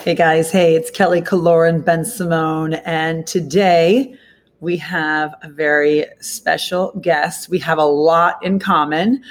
[0.00, 4.14] Hey guys, hey, it's Kelly Killoren Bensimon, and today
[4.60, 7.48] we have a very special guest.
[7.48, 9.24] We have a lot in common.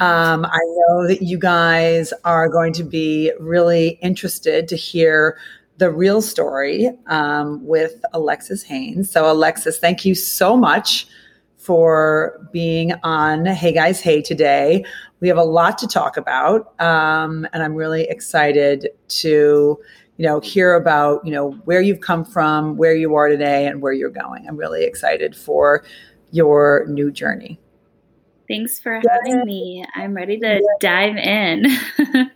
[0.00, 5.38] Um, I know that you guys are going to be really interested to hear
[5.78, 9.10] the real story um, with Alexis Haynes.
[9.10, 11.06] So, Alexis, thank you so much
[11.56, 14.84] for being on Hey Guys Hey today.
[15.24, 19.78] We have a lot to talk about, um, and I'm really excited to
[20.18, 23.80] you know hear about you know where you've come from, where you are today, and
[23.80, 24.46] where you're going.
[24.46, 25.82] I'm really excited for
[26.30, 27.58] your new journey.
[28.48, 29.82] Thanks for having me.
[29.94, 31.68] I'm ready to dive in.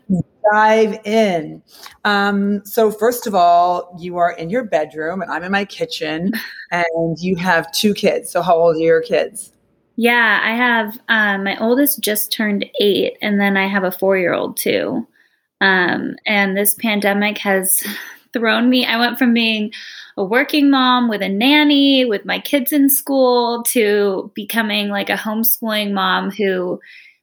[0.51, 1.63] dive in.
[2.07, 6.33] Um, so, first of all, you are in your bedroom and I'm in my kitchen,
[6.71, 8.33] and you have two kids.
[8.33, 9.53] So, how old are your kids?
[10.01, 14.17] Yeah, I have um, my oldest just turned eight, and then I have a four
[14.17, 15.05] year old too.
[15.61, 17.83] Um, and this pandemic has
[18.33, 18.87] thrown me.
[18.87, 19.73] I went from being
[20.17, 25.15] a working mom with a nanny, with my kids in school, to becoming like a
[25.15, 26.79] homeschooling mom who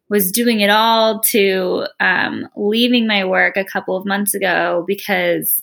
[0.10, 5.62] was doing it all to um, leaving my work a couple of months ago because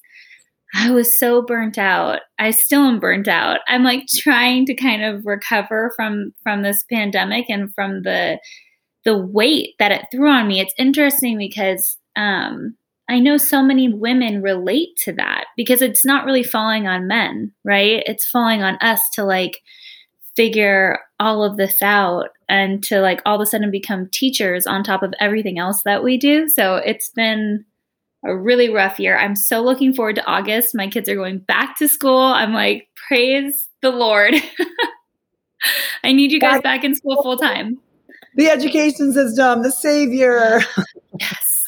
[0.75, 2.21] I was so burnt out.
[2.39, 3.61] I still am burnt out.
[3.69, 8.39] I'm like trying to kind of recover from from this pandemic and from the
[9.05, 10.61] the weight that it threw on me.
[10.61, 12.77] It's interesting because um,
[13.09, 17.53] I know so many women relate to that because it's not really falling on men,
[17.65, 18.03] right?
[18.07, 19.61] It's falling on us to like
[20.37, 24.83] figure all of this out and to like all of a sudden become teachers on
[24.83, 26.49] top of everything else that we do.
[26.49, 27.65] So it's been
[28.25, 29.19] a really rough year.
[29.19, 30.75] I'm so looking forward to August.
[30.75, 32.21] My kids are going back to school.
[32.21, 34.35] I'm like, praise the Lord.
[36.05, 37.79] I need you guys back in school full time.
[38.35, 40.63] The education system, the savior.
[41.21, 41.63] Yes.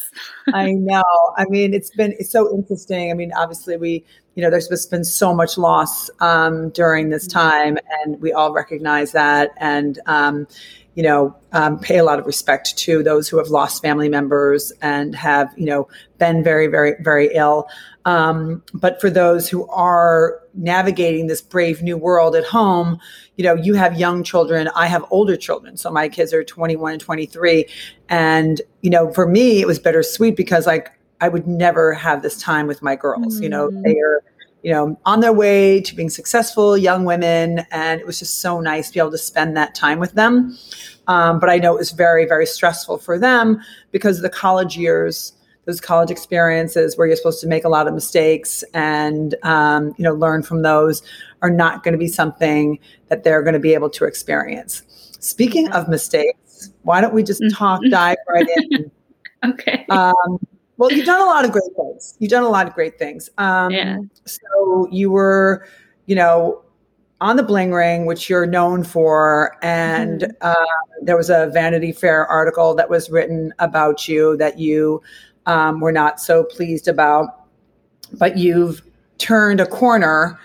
[0.53, 1.03] I know.
[1.37, 3.11] I mean, it's been it's so interesting.
[3.11, 4.03] I mean, obviously, we
[4.35, 7.39] you know there's been so much loss um, during this mm-hmm.
[7.39, 10.47] time, and we all recognize that, and um,
[10.95, 14.71] you know, um, pay a lot of respect to those who have lost family members
[14.81, 17.67] and have you know been very, very, very ill.
[18.05, 22.99] Um, but for those who are navigating this brave new world at home,
[23.35, 24.69] you know, you have young children.
[24.75, 25.75] I have older children.
[25.75, 27.65] So my kids are 21 and 23.
[28.07, 32.37] And, you know, for me, it was bittersweet because like I would never have this
[32.37, 33.39] time with my girls.
[33.39, 33.43] Mm.
[33.43, 33.83] You know, mm.
[33.83, 34.23] they are,
[34.65, 37.59] you know, on their way to being successful young women.
[37.69, 40.57] And it was just so nice to be able to spend that time with them.
[41.05, 43.61] Um, but I know it was very, very stressful for them
[43.91, 45.33] because the college years
[45.65, 50.03] those college experiences where you're supposed to make a lot of mistakes and um, you
[50.03, 51.01] know learn from those
[51.41, 52.77] are not going to be something
[53.07, 54.83] that they're going to be able to experience
[55.19, 57.55] speaking of mistakes why don't we just mm-hmm.
[57.55, 58.91] talk dive right in
[59.49, 60.37] okay um,
[60.77, 63.29] well you've done a lot of great things you've done a lot of great things
[63.37, 63.97] um, yeah.
[64.25, 65.67] so you were
[66.05, 66.61] you know
[67.21, 70.31] on the bling ring which you're known for and mm-hmm.
[70.41, 75.01] uh, there was a vanity fair article that was written about you that you
[75.45, 77.45] um, we're not so pleased about.
[78.13, 78.81] But you've
[79.17, 80.39] turned a corner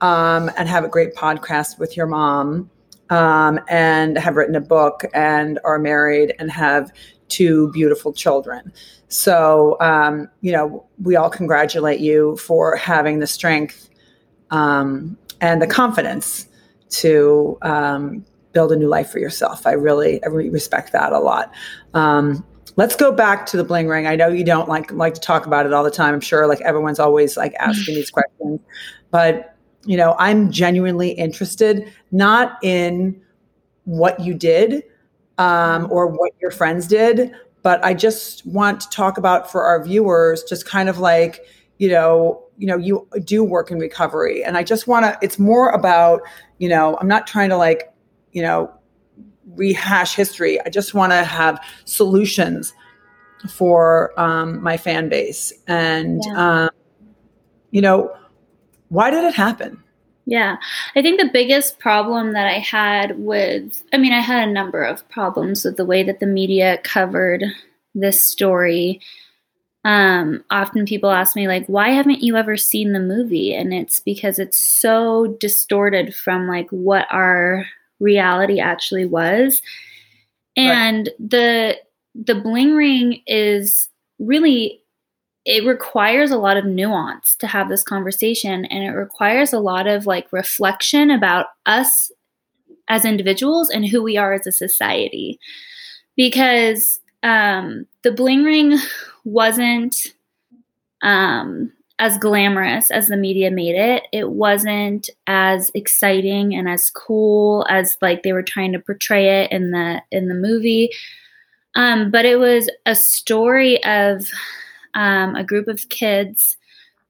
[0.00, 2.70] um, and have a great podcast with your mom
[3.10, 6.92] um, and have written a book and are married and have
[7.28, 8.72] two beautiful children.
[9.08, 13.88] So, um, you know, we all congratulate you for having the strength
[14.50, 16.48] um, and the confidence
[16.88, 19.66] to um, build a new life for yourself.
[19.66, 21.52] I really, I really respect that a lot.
[21.94, 22.44] Um,
[22.76, 24.06] Let's go back to the bling ring.
[24.06, 26.12] I know you don't like like to talk about it all the time.
[26.12, 28.60] I'm sure like everyone's always like asking these questions,
[29.10, 29.56] but
[29.86, 33.18] you know, I'm genuinely interested not in
[33.84, 34.82] what you did
[35.38, 37.32] um, or what your friends did,
[37.62, 41.44] but I just want to talk about for our viewers, just kind of like
[41.78, 45.18] you know, you know, you do work in recovery, and I just want to.
[45.20, 46.22] It's more about
[46.58, 47.92] you know, I'm not trying to like
[48.32, 48.72] you know
[49.54, 50.60] rehash history.
[50.60, 52.74] I just want to have solutions
[53.48, 55.52] for um, my fan base.
[55.66, 56.64] And, yeah.
[56.64, 56.70] um,
[57.70, 58.14] you know,
[58.88, 59.82] why did it happen?
[60.28, 60.56] Yeah,
[60.96, 64.82] I think the biggest problem that I had with, I mean, I had a number
[64.82, 67.44] of problems with the way that the media covered
[67.94, 69.00] this story.
[69.84, 73.54] Um, often people ask me, like, why haven't you ever seen the movie?
[73.54, 77.64] And it's because it's so distorted from like what our
[78.00, 79.62] reality actually was.
[80.56, 81.30] And right.
[81.30, 81.76] the
[82.16, 83.88] the bling ring is
[84.18, 84.82] really
[85.46, 89.86] it requires a lot of nuance to have this conversation and it requires a lot
[89.86, 92.10] of like reflection about us
[92.88, 95.38] as individuals and who we are as a society
[96.16, 98.76] because um, the bling ring
[99.24, 100.12] wasn't
[101.02, 104.02] um, as glamorous as the media made it.
[104.12, 109.52] It wasn't as exciting and as cool as like they were trying to portray it
[109.52, 110.90] in the in the movie.
[111.76, 114.26] Um, but it was a story of
[114.96, 116.56] um, a group of kids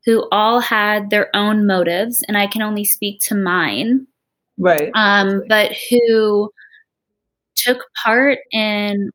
[0.05, 4.07] who all had their own motives, and I can only speak to mine.
[4.59, 4.91] Right.
[4.95, 6.51] Um, but who
[7.55, 9.11] took part in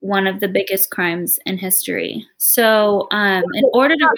[0.00, 2.26] one of the biggest crimes in history.
[2.38, 4.08] So, um, in order to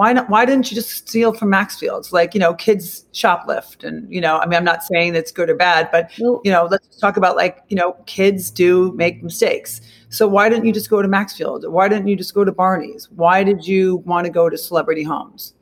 [0.00, 2.10] why not why didn't you just steal from maxfield's?
[2.10, 5.50] Like you know kids shoplift and you know i mean i'm not saying it's good
[5.50, 9.82] or bad but you know let's talk about like you know kids do make mistakes.
[10.08, 11.70] So why didn't you just go to maxfield?
[11.70, 13.10] Why didn't you just go to barney's?
[13.10, 15.52] Why did you want to go to celebrity homes?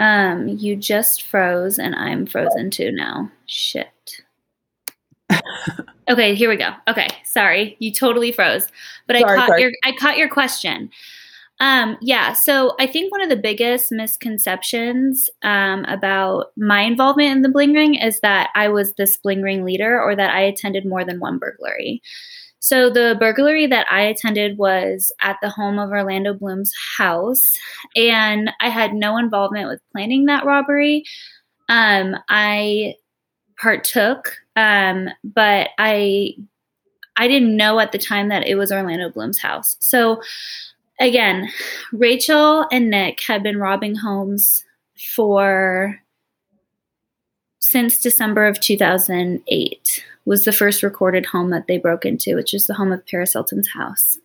[0.00, 3.30] Um you just froze and i'm frozen too now.
[3.46, 4.22] Shit.
[6.10, 6.72] Okay here we go.
[6.88, 7.76] Okay sorry.
[7.78, 8.66] You totally froze.
[9.06, 9.62] But sorry, i caught sorry.
[9.62, 10.90] your i caught your question
[11.60, 17.42] um, yeah, so I think one of the biggest misconceptions um, about my involvement in
[17.42, 20.86] the bling ring is that I was this bling ring leader or that I attended
[20.86, 22.00] more than one burglary.
[22.60, 27.56] So the burglary that I attended was at the home of Orlando Bloom's house,
[27.96, 31.04] and I had no involvement with planning that robbery.
[31.68, 32.94] Um, I
[33.60, 36.34] partook, um, but I
[37.16, 39.76] I didn't know at the time that it was Orlando Bloom's house.
[39.80, 40.20] So
[41.00, 41.48] again,
[41.92, 44.64] Rachel and Nick had been robbing homes
[44.96, 46.00] for
[47.60, 52.66] since December of 2008 was the first recorded home that they broke into, which is
[52.66, 54.18] the home of Paris Hilton's house.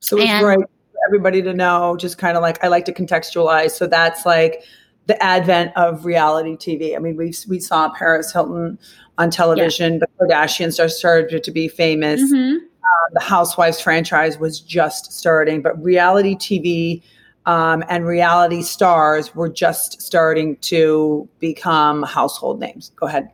[0.00, 2.92] So it's and, great for everybody to know, just kind of like I like to
[2.92, 3.70] contextualize.
[3.72, 4.62] So that's like
[5.06, 6.94] the advent of reality TV.
[6.94, 8.78] I mean, we we saw Paris Hilton
[9.16, 9.94] on television.
[9.94, 9.98] Yeah.
[10.00, 12.20] The Kardashians started to be famous.
[12.20, 12.64] Mm-hmm.
[12.88, 17.02] Uh, the Housewives franchise was just starting, but reality TV
[17.46, 22.92] um, and reality stars were just starting to become household names.
[22.96, 23.30] Go ahead.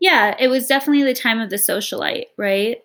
[0.00, 2.78] Yeah, it was definitely the time of the socialite, right?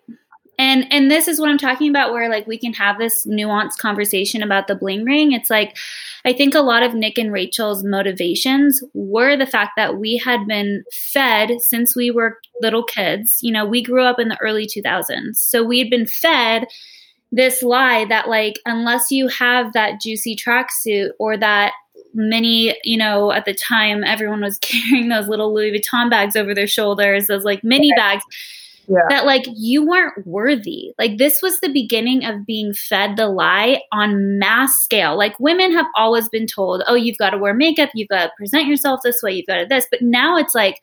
[0.58, 3.78] And and this is what i'm talking about where like we can have this nuanced
[3.78, 5.32] conversation about the bling ring.
[5.32, 5.76] It's like
[6.24, 10.46] i think a lot of nick and rachel's motivations were the fact that we had
[10.46, 13.38] been fed since we were little kids.
[13.40, 16.66] You know we grew up in the early 2000s so we had been fed
[17.32, 21.72] this lie that like unless you have that juicy tracksuit or that
[22.14, 26.54] mini, you know, at the time everyone was carrying those little Louis Vuitton bags over
[26.54, 28.24] their shoulders, those like mini bags
[28.88, 29.00] yeah.
[29.08, 30.92] that like you weren't worthy.
[30.98, 35.16] Like this was the beginning of being fed the lie on mass scale.
[35.16, 38.32] Like women have always been told, "Oh, you've got to wear makeup, you've got to
[38.36, 40.80] present yourself this way, you've got to this." But now it's like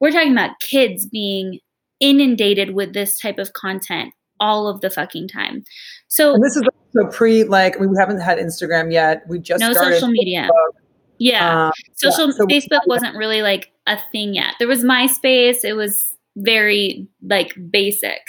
[0.00, 1.58] we're talking about kids being
[2.00, 5.64] inundated with this type of content all of the fucking time.
[6.08, 6.62] So and this is
[6.94, 9.22] also pre like we haven't had Instagram yet.
[9.28, 10.42] We just no social media.
[10.42, 10.78] Facebook.
[11.18, 14.54] Yeah, um, social yeah, so Facebook wasn't really like a thing yet.
[14.58, 15.64] There was MySpace.
[15.64, 18.20] It was very like basic.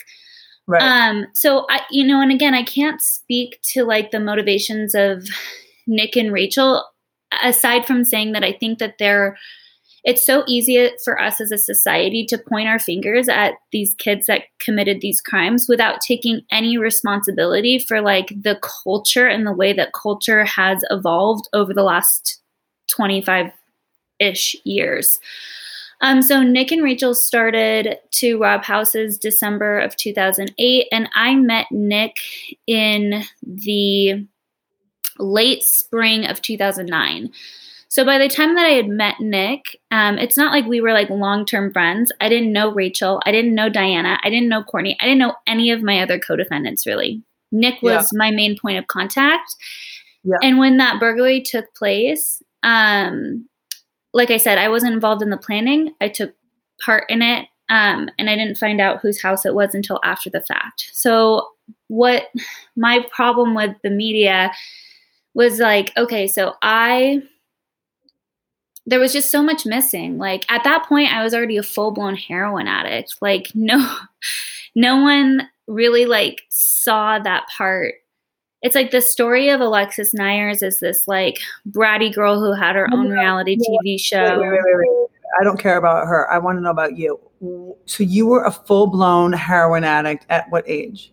[0.68, 0.82] Right.
[0.82, 5.28] Um, so I, you know, and again, I can't speak to like the motivations of
[5.88, 6.86] Nick and Rachel
[7.44, 9.38] aside from saying that I think that they're
[10.04, 14.26] it's so easy for us as a society to point our fingers at these kids
[14.26, 19.72] that committed these crimes without taking any responsibility for like the culture and the way
[19.72, 22.42] that culture has evolved over the last
[22.92, 23.52] 25
[24.20, 25.20] ish years.
[26.04, 31.68] Um, so Nick and Rachel started to rob houses December of 2008, and I met
[31.72, 32.18] Nick
[32.68, 34.28] in the
[35.18, 37.32] late spring of 2009.
[37.88, 40.92] So by the time that I had met Nick, um, it's not like we were
[40.92, 42.12] like long term friends.
[42.20, 43.22] I didn't know Rachel.
[43.26, 44.20] I didn't know Diana.
[44.24, 44.98] I didn't know Courtney.
[45.00, 47.24] I didn't know any of my other co defendants really.
[47.52, 48.18] Nick was yeah.
[48.18, 49.56] my main point of contact.
[50.24, 50.38] Yeah.
[50.42, 53.48] And when that burglary took place, um,
[54.14, 55.94] like I said, I wasn't involved in the planning.
[56.00, 56.34] I took
[56.84, 60.30] part in it, um, and I didn't find out whose house it was until after
[60.30, 60.90] the fact.
[60.94, 61.48] So,
[61.88, 62.28] what
[62.76, 64.52] my problem with the media
[65.34, 67.24] was like, okay, so I
[68.86, 70.18] there was just so much missing.
[70.18, 73.16] Like at that point, I was already a full blown heroin addict.
[73.22, 73.98] Like no,
[74.76, 77.96] no one really like saw that part
[78.64, 81.40] it's like the story of Alexis Neiers is this like
[81.70, 84.40] bratty girl who had her own reality TV show.
[84.40, 86.32] Wait, wait, wait, I don't care about her.
[86.32, 87.20] I want to know about you.
[87.86, 91.12] So you were a full blown heroin addict at what age?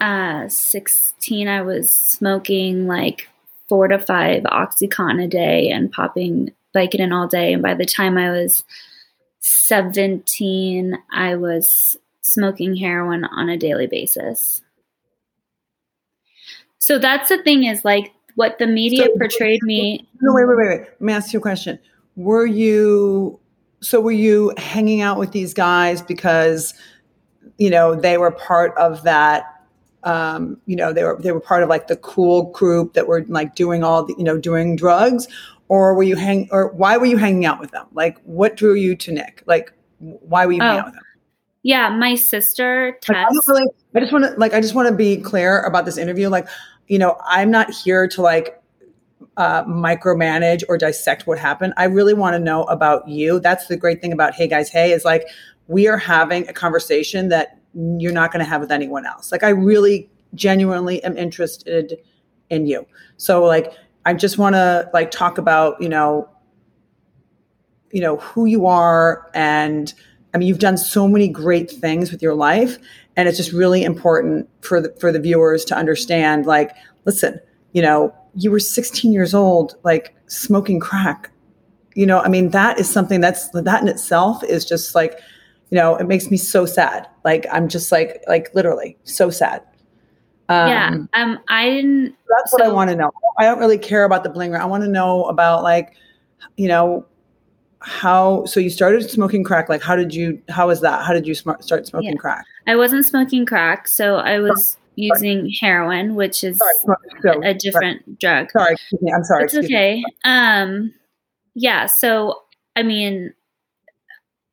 [0.00, 1.48] Uh, 16.
[1.48, 3.28] I was smoking like
[3.68, 7.52] four to five Oxycontin a day and popping Vicodin all day.
[7.52, 8.64] And by the time I was
[9.40, 14.62] 17, I was smoking heroin on a daily basis.
[16.80, 20.08] So that's the thing is like what the media so, portrayed me.
[20.20, 20.80] No, wait, wait, wait, wait.
[20.80, 21.78] Let me ask you a question.
[22.16, 23.38] Were you
[23.80, 26.74] so were you hanging out with these guys because
[27.58, 29.64] you know they were part of that
[30.02, 33.24] um, you know they were they were part of like the cool group that were
[33.28, 35.28] like doing all the you know doing drugs
[35.68, 38.74] or were you hang or why were you hanging out with them like what drew
[38.74, 41.04] you to nick like why were you oh, hanging out with them
[41.62, 43.14] yeah my sister Tess.
[43.14, 45.84] Like, I, really, I just want to like i just want to be clear about
[45.84, 46.48] this interview like
[46.90, 48.56] you know i'm not here to like
[49.36, 53.76] uh, micromanage or dissect what happened i really want to know about you that's the
[53.76, 55.24] great thing about hey guys hey is like
[55.68, 59.30] we are having a conversation that you're not going to have with anyone else.
[59.30, 61.96] Like I really genuinely am interested
[62.50, 62.86] in you.
[63.16, 63.72] So like
[64.04, 66.28] I just want to like talk about, you know,
[67.92, 69.92] you know who you are and
[70.34, 72.78] I mean you've done so many great things with your life
[73.16, 76.72] and it's just really important for the for the viewers to understand like
[77.04, 77.40] listen,
[77.72, 81.30] you know, you were 16 years old like smoking crack.
[81.94, 85.18] You know, I mean that is something that's that in itself is just like
[85.70, 87.08] you know, it makes me so sad.
[87.24, 89.62] Like I'm just like like literally so sad.
[90.48, 90.96] Um, yeah.
[91.14, 91.38] Um.
[91.48, 92.16] I didn't.
[92.28, 93.10] That's so, what I want to know.
[93.38, 94.54] I don't really care about the bling.
[94.54, 95.94] I want to know about like,
[96.56, 97.06] you know,
[97.80, 98.44] how.
[98.46, 99.68] So you started smoking crack.
[99.68, 100.40] Like, how did you?
[100.48, 101.04] How was that?
[101.04, 102.16] How did you sm- start smoking yeah.
[102.16, 102.44] crack?
[102.66, 108.50] I wasn't smoking crack, so I was using heroin, which is sorry, a different drug.
[108.50, 108.76] Sorry,
[109.14, 109.44] I'm sorry.
[109.44, 109.96] It's okay.
[109.96, 110.04] Me.
[110.24, 110.94] Um.
[111.54, 111.86] Yeah.
[111.86, 112.42] So
[112.76, 113.34] I mean,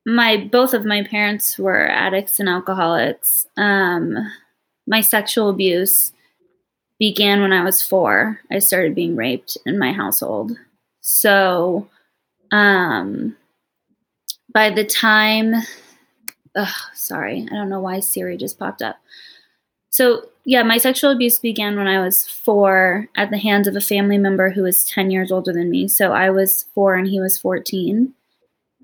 [0.06, 3.46] my both of my parents were addicts and alcoholics.
[3.58, 4.16] Um,
[4.88, 6.14] my sexual abuse
[6.98, 8.40] began when I was four.
[8.50, 10.54] I started being raped in my household.
[11.02, 11.90] So,
[12.52, 13.36] um,
[14.54, 15.56] by the time,
[16.56, 18.98] oh, sorry, I don't know why Siri just popped up.
[19.90, 23.82] So, yeah, my sexual abuse began when I was four at the hands of a
[23.82, 25.88] family member who was 10 years older than me.
[25.88, 28.14] So I was four and he was 14.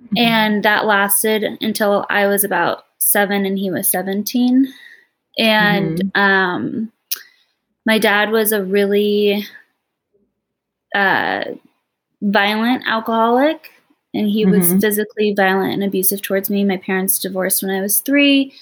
[0.03, 0.17] Mm-hmm.
[0.17, 4.73] And that lasted until I was about seven and he was 17.
[5.37, 6.19] And mm-hmm.
[6.19, 6.91] um,
[7.85, 9.45] my dad was a really
[10.95, 11.43] uh,
[12.23, 13.69] violent alcoholic
[14.13, 14.59] and he mm-hmm.
[14.59, 16.63] was physically violent and abusive towards me.
[16.63, 18.53] My parents divorced when I was three.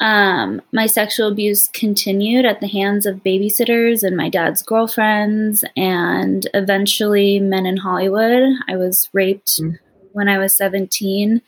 [0.00, 6.48] Um, my sexual abuse continued at the hands of babysitters and my dad's girlfriends, and
[6.52, 8.42] eventually men in Hollywood.
[8.68, 9.78] I was raped mm
[10.12, 11.42] when I was 17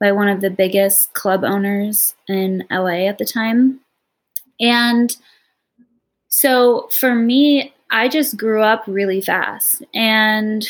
[0.00, 3.80] by one of the biggest club owners in LA at the time.
[4.58, 5.14] And
[6.28, 9.82] so for me, I just grew up really fast.
[9.94, 10.66] And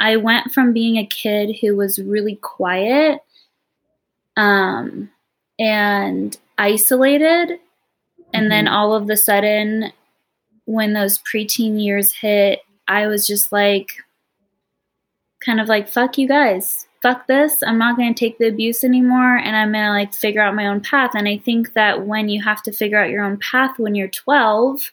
[0.00, 3.20] I went from being a kid who was really quiet
[4.36, 5.10] um,
[5.58, 7.58] and isolated.
[8.32, 8.48] And mm-hmm.
[8.48, 9.92] then all of a sudden,
[10.66, 13.92] when those preteen years hit, I was just like,
[15.40, 17.62] kind of like, fuck you guys, fuck this.
[17.62, 20.54] I'm not going to take the abuse anymore and I'm going to like figure out
[20.54, 21.12] my own path.
[21.14, 24.08] And I think that when you have to figure out your own path when you're
[24.08, 24.92] 12,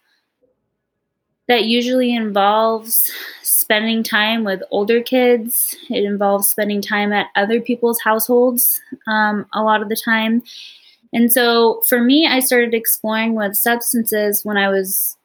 [1.47, 3.11] that usually involves
[3.43, 5.75] spending time with older kids.
[5.89, 10.43] It involves spending time at other people's households um, a lot of the time.
[11.13, 15.17] And so for me, I started exploring with substances when I was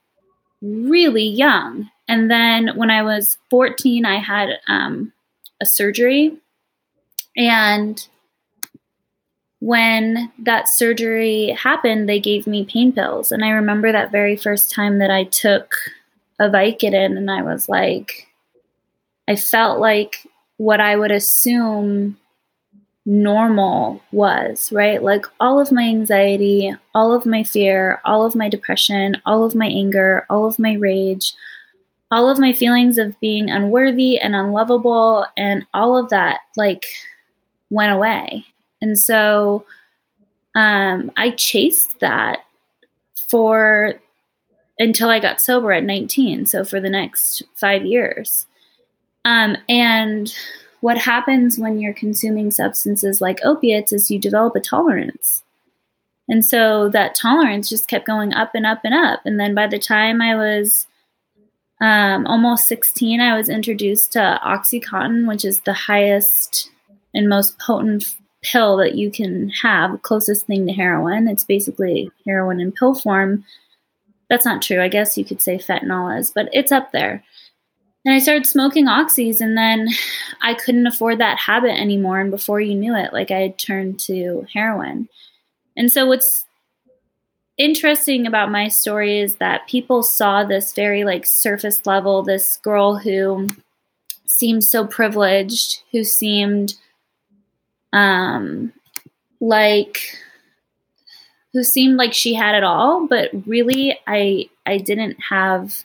[0.62, 1.90] really young.
[2.06, 5.12] And then when I was 14, I had um,
[5.60, 6.36] a surgery.
[7.36, 8.06] And
[9.60, 13.30] when that surgery happened, they gave me pain pills.
[13.32, 15.76] And I remember that very first time that I took
[16.40, 18.26] a Vicodin, and I was like,
[19.28, 22.16] I felt like what I would assume
[23.06, 25.02] normal was, right?
[25.02, 29.54] Like all of my anxiety, all of my fear, all of my depression, all of
[29.54, 31.34] my anger, all of my rage,
[32.10, 36.84] all of my feelings of being unworthy and unlovable and all of that like
[37.70, 38.44] went away.
[38.82, 39.64] And so
[40.54, 42.40] um, I chased that
[43.30, 43.94] for
[44.80, 46.46] until I got sober at 19.
[46.46, 48.46] So for the next five years.
[49.24, 50.34] Um, and
[50.80, 55.44] what happens when you're consuming substances like opiates is you develop a tolerance.
[56.28, 59.20] And so that tolerance just kept going up and up and up.
[59.24, 60.86] And then by the time I was
[61.80, 66.70] um, almost 16, I was introduced to Oxycontin, which is the highest
[67.12, 68.04] and most potent
[68.42, 71.28] pill that you can have, closest thing to heroin.
[71.28, 73.44] It's basically heroin in pill form.
[74.30, 74.80] That's not true.
[74.80, 77.22] I guess you could say fentanyl is, but it's up there.
[78.04, 79.88] And I started smoking oxys, and then
[80.40, 82.20] I couldn't afford that habit anymore.
[82.20, 85.08] And before you knew it, like I had turned to heroin.
[85.76, 86.46] And so, what's
[87.58, 92.96] interesting about my story is that people saw this very like surface level this girl
[92.96, 93.50] who
[94.24, 96.72] seemed so privileged who seemed
[97.92, 98.72] um
[99.42, 100.16] like
[101.52, 105.84] who seemed like she had it all but really i i didn't have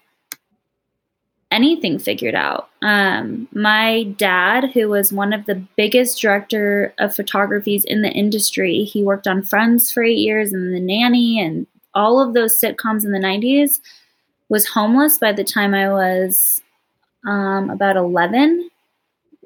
[1.55, 2.69] anything figured out.
[2.81, 8.83] Um, my dad who was one of the biggest director of photographies in the industry
[8.83, 13.05] he worked on friends for eight years and the nanny and all of those sitcoms
[13.05, 13.79] in the 90s
[14.49, 16.61] was homeless by the time i was
[17.25, 18.69] um, about 11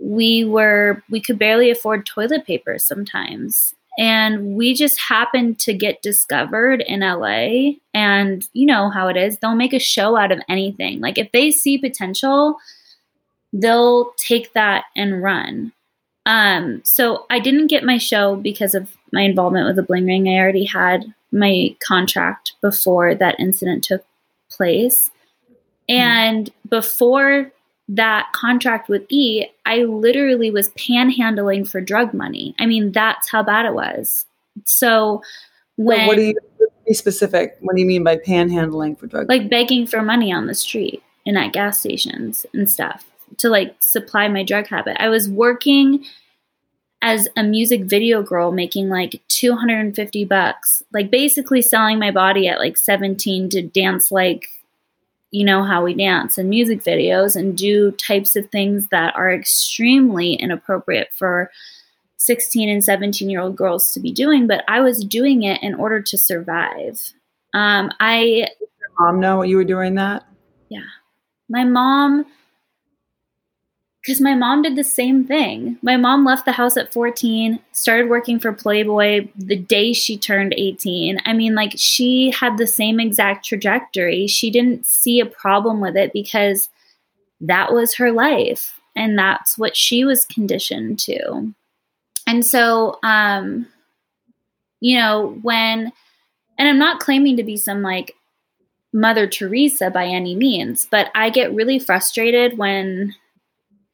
[0.01, 6.01] we were we could barely afford toilet paper sometimes and we just happened to get
[6.01, 10.41] discovered in LA and you know how it is they'll make a show out of
[10.47, 10.99] anything.
[10.99, 12.57] Like if they see potential
[13.51, 15.71] they'll take that and run.
[16.25, 20.27] Um so I didn't get my show because of my involvement with the bling ring.
[20.27, 24.05] I already had my contract before that incident took
[24.49, 25.09] place.
[25.87, 27.51] And before
[27.89, 32.55] that contract with E, I literally was panhandling for drug money.
[32.59, 34.25] I mean, that's how bad it was.
[34.65, 35.21] So
[35.75, 36.35] when what do you
[36.87, 37.57] be specific?
[37.61, 39.27] What do you mean by panhandling for drug?
[39.27, 43.05] Like begging for money on the street and at gas stations and stuff
[43.37, 44.97] to like supply my drug habit.
[44.99, 46.05] I was working
[47.01, 52.59] as a music video girl making like 250 bucks, like basically selling my body at
[52.59, 54.47] like 17 to dance like
[55.31, 59.31] you know how we dance and music videos and do types of things that are
[59.31, 61.51] extremely inappropriate for
[62.17, 65.75] 16 and 17 year old girls to be doing but i was doing it in
[65.75, 67.13] order to survive.
[67.53, 70.25] Um, i Did your mom know what you were doing that?
[70.69, 70.85] Yeah.
[71.49, 72.25] My mom
[74.09, 75.77] because my mom did the same thing.
[75.83, 80.55] My mom left the house at 14, started working for Playboy the day she turned
[80.57, 81.19] 18.
[81.25, 84.25] I mean, like, she had the same exact trajectory.
[84.25, 86.69] She didn't see a problem with it because
[87.39, 91.53] that was her life and that's what she was conditioned to.
[92.25, 93.67] And so, um,
[94.79, 95.93] you know, when,
[96.57, 98.15] and I'm not claiming to be some like
[98.91, 103.13] Mother Teresa by any means, but I get really frustrated when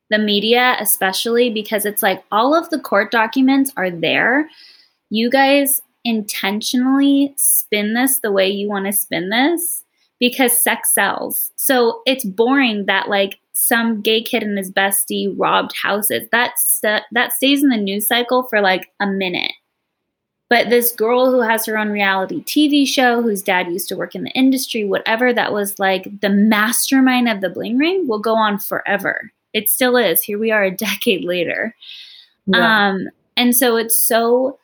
[0.09, 4.49] the media, especially because it's like all of the court documents are there.
[5.09, 9.83] You guys intentionally spin this the way you want to spin this
[10.19, 11.51] because sex sells.
[11.55, 16.27] So it's boring that like some gay kid and his bestie robbed houses.
[16.31, 19.53] That's that stays in the news cycle for like a minute.
[20.47, 24.13] But this girl who has her own reality TV show, whose dad used to work
[24.13, 28.35] in the industry, whatever, that was like the mastermind of the bling ring will go
[28.35, 29.31] on forever.
[29.55, 30.21] It still is.
[30.21, 31.75] Here we are a decade later.
[32.45, 32.89] Yeah.
[32.89, 34.59] Um, and so it's so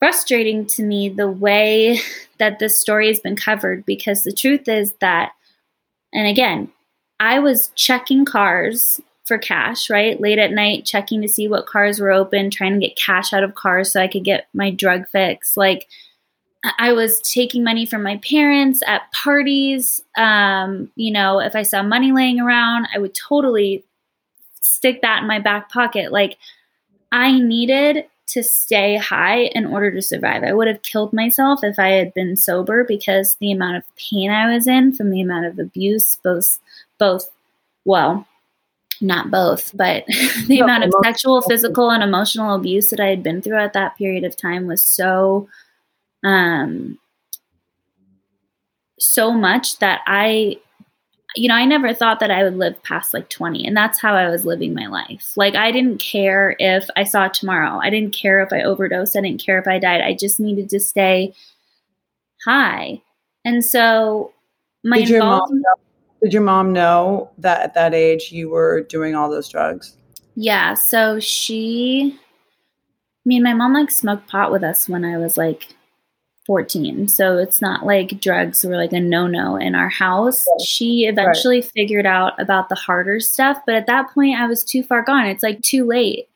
[0.00, 2.00] frustrating to me the way
[2.38, 5.32] that this story has been covered because the truth is that,
[6.12, 6.72] and again,
[7.20, 10.18] I was checking cars for cash, right?
[10.18, 13.44] Late at night, checking to see what cars were open, trying to get cash out
[13.44, 15.56] of cars so I could get my drug fix.
[15.56, 15.86] Like,
[16.78, 20.02] I was taking money from my parents at parties.
[20.16, 23.84] Um, you know, if I saw money laying around, I would totally
[24.60, 26.12] stick that in my back pocket.
[26.12, 26.38] Like
[27.12, 30.44] I needed to stay high in order to survive.
[30.44, 34.30] I would have killed myself if I had been sober because the amount of pain
[34.30, 36.60] I was in from the amount of abuse, both
[36.98, 37.28] both
[37.84, 38.26] well,
[39.00, 40.04] not both, but
[40.46, 43.72] the no, amount of sexual, physical, and emotional abuse that I had been through at
[43.72, 45.48] that period of time was so
[46.22, 46.98] um
[48.98, 50.58] so much that I
[51.36, 54.14] you know, I never thought that I would live past like 20, and that's how
[54.14, 55.36] I was living my life.
[55.36, 57.78] Like, I didn't care if I saw tomorrow.
[57.82, 59.16] I didn't care if I overdosed.
[59.16, 60.00] I didn't care if I died.
[60.00, 61.34] I just needed to stay
[62.44, 63.02] high.
[63.44, 64.32] And so,
[64.82, 65.74] my did your, mom know,
[66.22, 69.96] did your mom know that at that age you were doing all those drugs?
[70.34, 70.74] Yeah.
[70.74, 75.68] So, she, I mean, my mom like smoked pot with us when I was like
[76.50, 77.06] 14.
[77.06, 80.48] So it's not like drugs were like a no no in our house.
[80.60, 81.70] She eventually right.
[81.76, 85.26] figured out about the harder stuff, but at that point, I was too far gone.
[85.26, 86.28] It's like too late.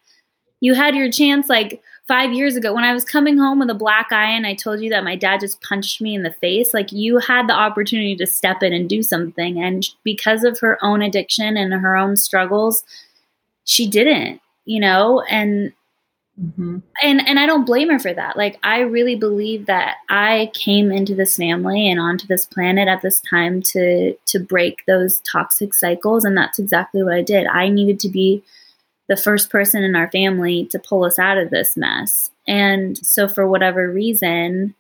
[0.61, 3.75] You had your chance like five years ago when I was coming home with a
[3.75, 6.73] black eye and I told you that my dad just punched me in the face.
[6.73, 9.61] Like you had the opportunity to step in and do something.
[9.61, 12.85] And because of her own addiction and her own struggles,
[13.65, 15.25] she didn't, you know?
[15.29, 15.73] And
[16.41, 16.79] Mm-hmm.
[17.03, 18.37] And and I don't blame her for that.
[18.37, 23.03] Like I really believe that I came into this family and onto this planet at
[23.03, 27.47] this time to to break those toxic cycles and that's exactly what I did.
[27.47, 28.43] I needed to be
[29.09, 32.31] the first person in our family to pull us out of this mess.
[32.49, 34.75] And so for whatever reason,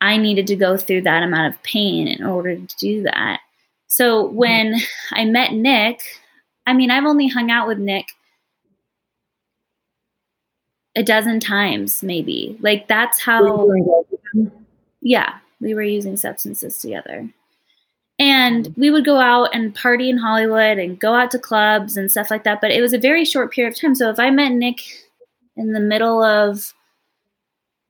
[0.00, 3.40] I needed to go through that amount of pain in order to do that.
[3.86, 4.76] So when
[5.12, 6.02] I met Nick,
[6.66, 8.06] I mean, I've only hung out with Nick
[10.96, 12.56] a dozen times, maybe.
[12.60, 13.68] Like that's how.
[15.00, 17.28] Yeah, we were using substances together.
[18.18, 22.10] And we would go out and party in Hollywood and go out to clubs and
[22.10, 22.60] stuff like that.
[22.60, 23.94] But it was a very short period of time.
[23.94, 24.80] So if I met Nick
[25.56, 26.72] in the middle of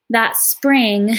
[0.08, 1.16] that spring,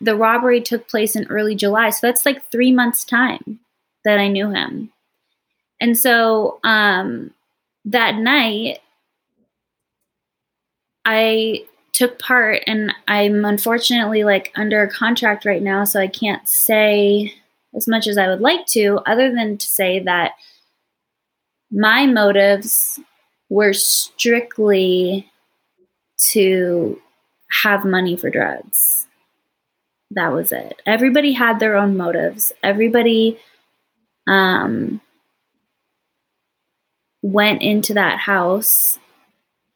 [0.00, 1.90] the robbery took place in early July.
[1.90, 3.58] So that's like three months' time
[4.04, 4.92] that I knew him.
[5.80, 7.32] And so um,
[7.84, 8.78] that night,
[11.04, 16.46] I took part, and I'm unfortunately like under a contract right now, so I can't
[16.48, 17.34] say
[17.74, 20.32] as much as I would like to, other than to say that
[21.70, 23.00] my motives
[23.48, 25.30] were strictly
[26.30, 27.00] to
[27.62, 29.06] have money for drugs.
[30.12, 30.80] That was it.
[30.86, 32.52] Everybody had their own motives.
[32.62, 33.38] Everybody
[34.26, 35.00] um,
[37.22, 38.98] went into that house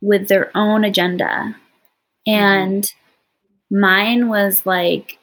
[0.00, 1.56] with their own agenda.
[2.26, 2.90] And
[3.70, 5.18] mine was like,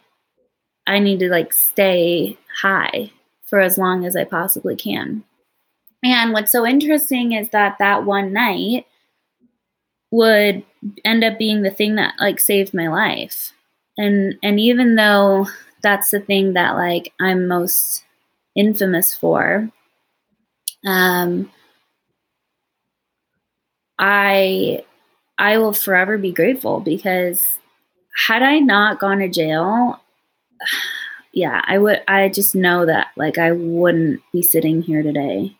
[0.87, 3.11] I need to like stay high
[3.45, 5.23] for as long as I possibly can.
[6.03, 8.85] And what's so interesting is that that one night
[10.11, 10.63] would
[11.03, 13.51] end up being the thing that like saved my life.
[13.97, 15.47] And and even though
[15.81, 18.03] that's the thing that like I'm most
[18.55, 19.69] infamous for,
[20.85, 21.51] um
[23.99, 24.83] I
[25.37, 27.57] I will forever be grateful because
[28.27, 30.01] had I not gone to jail,
[31.33, 35.57] yeah, I would I just know that like I wouldn't be sitting here today.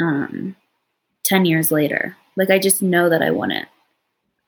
[0.00, 0.56] Um
[1.24, 2.16] 10 years later.
[2.36, 3.68] Like I just know that I wouldn't.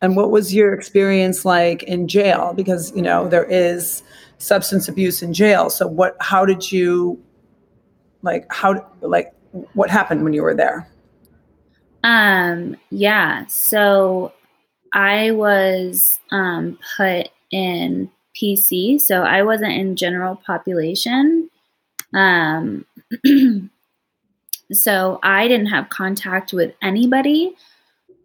[0.00, 4.02] And what was your experience like in jail because you know there is
[4.38, 5.68] substance abuse in jail.
[5.68, 7.22] So what how did you
[8.22, 9.34] like how like
[9.74, 10.88] what happened when you were there?
[12.02, 13.46] Um, yeah.
[13.48, 14.32] So
[14.92, 18.10] I was um, put in
[18.40, 21.50] PC, so I wasn't in general population.
[22.14, 22.86] Um,
[24.72, 27.54] so I didn't have contact with anybody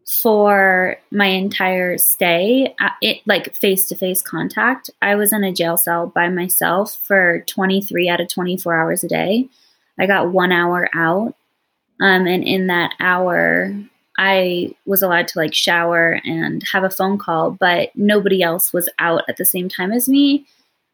[0.07, 4.91] for my entire stay, uh, it, like face to face contact.
[5.01, 9.07] I was in a jail cell by myself for 23 out of 24 hours a
[9.07, 9.49] day.
[9.99, 11.35] I got one hour out
[12.01, 13.73] um, and in that hour,
[14.17, 18.89] I was allowed to like shower and have a phone call, but nobody else was
[18.99, 20.45] out at the same time as me.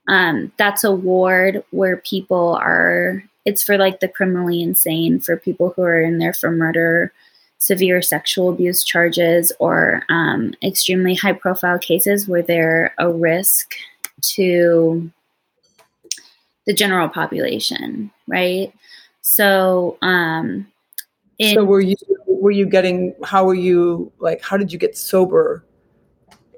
[0.07, 5.73] Um, that's a ward where people are, it's for like the criminally insane, for people
[5.75, 7.13] who are in there for murder,
[7.59, 13.75] severe sexual abuse charges, or um, extremely high profile cases where they're a risk
[14.21, 15.11] to
[16.65, 18.73] the general population, right?
[19.21, 20.67] So, um,
[21.41, 21.95] so were you
[22.27, 25.65] were you getting how were you like how did you get sober?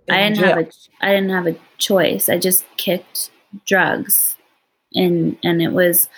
[0.09, 0.55] I didn't jail?
[0.55, 0.69] have a
[1.01, 2.29] I didn't have a choice.
[2.29, 3.31] I just kicked
[3.65, 4.35] drugs
[4.93, 6.09] and and it was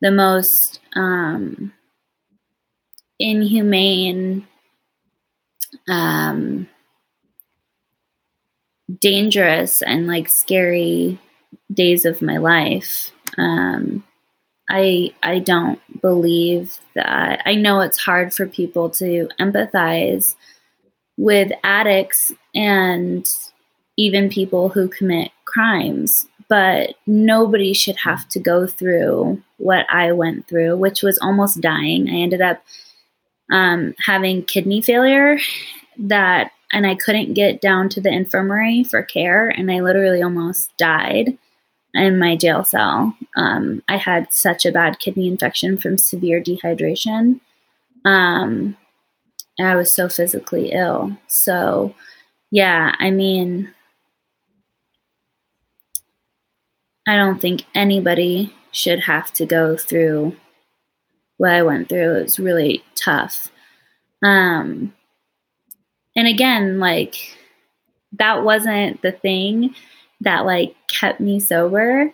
[0.00, 1.72] the most um
[3.18, 4.46] inhumane
[5.88, 6.68] um
[9.00, 11.18] dangerous and like scary
[11.72, 14.04] days of my life um
[14.68, 17.42] I I don't believe that.
[17.44, 20.34] I know it's hard for people to empathize
[21.16, 23.28] with addicts and
[23.96, 30.46] even people who commit crimes, but nobody should have to go through what I went
[30.48, 32.08] through, which was almost dying.
[32.08, 32.62] I ended up
[33.50, 35.38] um, having kidney failure
[35.98, 40.76] that and I couldn't get down to the infirmary for care and I literally almost
[40.76, 41.38] died
[41.96, 43.16] in my jail cell.
[43.36, 47.40] Um, I had such a bad kidney infection from severe dehydration.
[48.04, 48.76] Um,
[49.58, 51.16] I was so physically ill.
[51.26, 51.94] So,
[52.50, 53.72] yeah, I mean,
[57.06, 60.36] I don't think anybody should have to go through
[61.38, 62.16] what I went through.
[62.16, 63.50] It was really tough.
[64.22, 64.94] Um,
[66.14, 67.36] and again, like,
[68.12, 69.74] that wasn't the thing
[70.20, 72.12] that like kept me sober,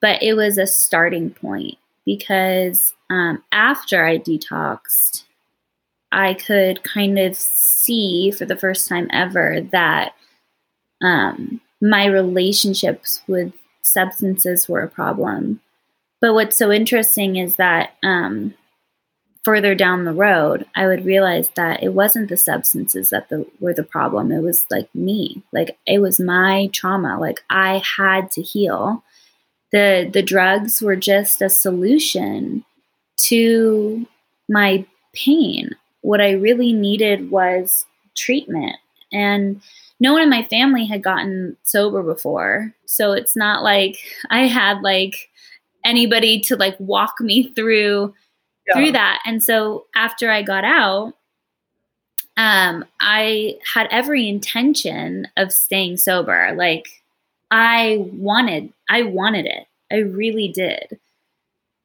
[0.00, 5.24] but it was a starting point because um, after I detoxed,
[6.10, 10.14] I could kind of see for the first time ever that
[11.02, 15.60] um, my relationships with substances were a problem.
[16.20, 18.54] But what's so interesting is that um,
[19.44, 23.74] further down the road, I would realize that it wasn't the substances that the, were
[23.74, 24.30] the problem.
[24.30, 25.42] It was like me.
[25.52, 27.18] Like it was my trauma.
[27.18, 29.02] Like I had to heal.
[29.72, 32.64] The the drugs were just a solution
[33.28, 34.06] to
[34.48, 35.70] my pain.
[36.02, 38.76] What I really needed was treatment.
[39.12, 39.60] And
[39.98, 42.72] no one in my family had gotten sober before.
[42.86, 43.98] So it's not like
[44.30, 45.30] I had like
[45.84, 48.14] anybody to like walk me through
[48.66, 48.74] yeah.
[48.74, 49.20] through that.
[49.26, 51.14] And so after I got out,
[52.36, 56.52] um, I had every intention of staying sober.
[56.56, 56.86] Like
[57.50, 59.66] I wanted, I wanted it.
[59.90, 60.98] I really did.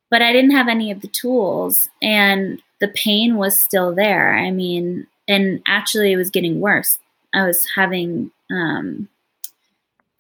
[0.10, 4.34] But I didn't have any of the tools and the pain was still there.
[4.36, 6.98] I mean, and actually it was getting worse.
[7.34, 9.10] I was having um,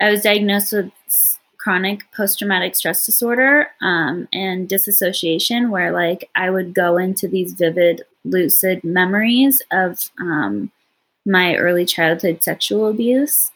[0.01, 0.91] I was diagnosed with
[1.67, 7.51] chronic post traumatic stress disorder um, and disassociation, where like I would go into these
[7.51, 10.71] vivid, lucid memories of um,
[11.25, 13.51] my early childhood sexual abuse.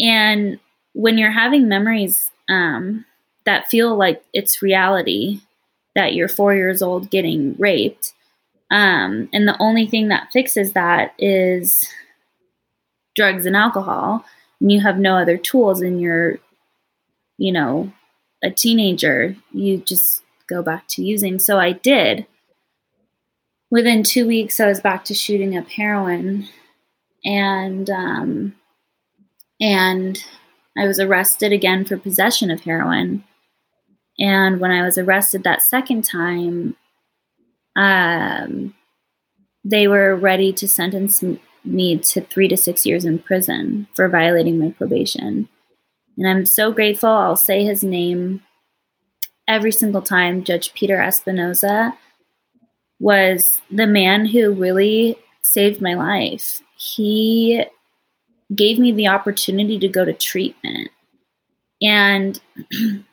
[0.00, 0.60] And
[0.94, 3.04] when you're having memories um,
[3.44, 5.42] that feel like it's reality,
[5.94, 8.14] that you're four years old getting raped,
[8.70, 11.86] um, and the only thing that fixes that is
[13.14, 14.24] drugs and alcohol,
[14.58, 16.38] and you have no other tools, and you're,
[17.42, 17.92] you know,
[18.44, 21.40] a teenager, you just go back to using.
[21.40, 22.24] So I did.
[23.68, 26.48] Within two weeks, I was back to shooting up heroin,
[27.24, 28.54] and um,
[29.60, 30.24] and
[30.78, 33.24] I was arrested again for possession of heroin.
[34.20, 36.76] And when I was arrested that second time,
[37.74, 38.72] um,
[39.64, 41.24] they were ready to sentence
[41.64, 45.48] me to three to six years in prison for violating my probation.
[46.16, 47.08] And I'm so grateful.
[47.08, 48.42] I'll say his name
[49.48, 50.44] every single time.
[50.44, 51.96] Judge Peter Espinoza
[53.00, 56.62] was the man who really saved my life.
[56.76, 57.64] He
[58.54, 60.90] gave me the opportunity to go to treatment.
[61.80, 62.40] And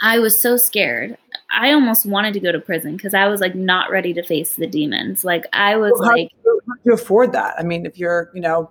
[0.00, 1.18] I was so scared.
[1.50, 4.54] I almost wanted to go to prison because I was like not ready to face
[4.54, 5.24] the demons.
[5.24, 7.56] Like I was well, like, how do you afford that?
[7.58, 8.70] I mean, if you're, you know,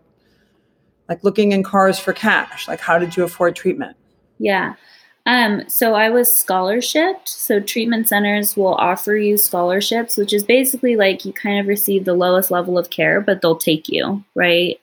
[1.09, 3.95] like looking in cars for cash, like how did you afford treatment?
[4.39, 4.75] Yeah.
[5.25, 7.27] Um, so I was scholarshiped.
[7.27, 12.05] So treatment centers will offer you scholarships, which is basically like you kind of receive
[12.05, 14.79] the lowest level of care, but they'll take you, right?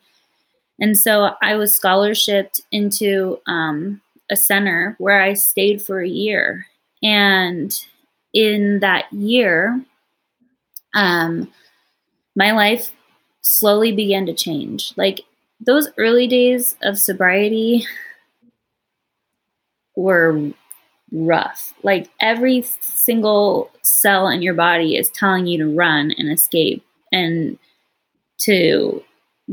[0.78, 6.66] And so I was scholarshiped into um, a center where I stayed for a year.
[7.02, 7.74] And
[8.34, 9.82] in that year,
[10.94, 11.50] um,
[12.36, 12.92] my life
[13.40, 14.92] slowly began to change.
[14.96, 15.20] Like
[15.60, 17.86] those early days of sobriety
[19.96, 20.50] were
[21.12, 21.72] rough.
[21.82, 27.58] Like every single cell in your body is telling you to run and escape and
[28.38, 29.02] to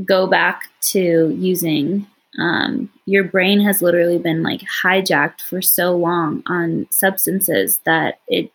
[0.06, 2.08] go back to using
[2.40, 8.52] um, your brain has literally been like hijacked for so long on substances that it's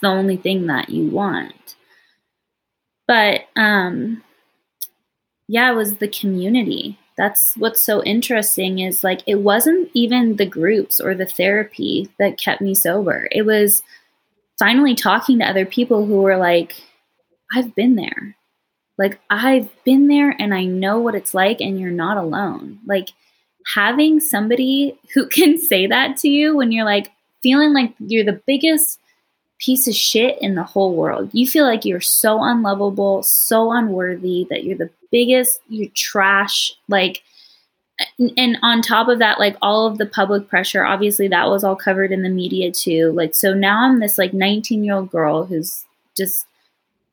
[0.00, 1.76] the only thing that you want.
[3.06, 4.22] But um,
[5.50, 6.96] yeah, it was the community.
[7.16, 12.38] That's what's so interesting is like it wasn't even the groups or the therapy that
[12.38, 13.28] kept me sober.
[13.32, 13.82] It was
[14.60, 16.80] finally talking to other people who were like,
[17.52, 18.36] I've been there.
[18.96, 22.78] Like, I've been there and I know what it's like, and you're not alone.
[22.86, 23.08] Like,
[23.74, 27.10] having somebody who can say that to you when you're like
[27.42, 28.99] feeling like you're the biggest
[29.60, 31.30] piece of shit in the whole world.
[31.32, 36.72] You feel like you're so unlovable, so unworthy, that you're the biggest, you're trash.
[36.88, 37.22] Like,
[38.36, 41.76] and on top of that, like all of the public pressure, obviously that was all
[41.76, 43.12] covered in the media too.
[43.12, 45.84] Like, so now I'm this like 19 year old girl who's
[46.16, 46.46] just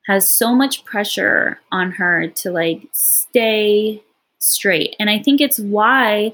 [0.07, 4.01] has so much pressure on her to like stay
[4.39, 4.95] straight.
[4.99, 6.33] And I think it's why,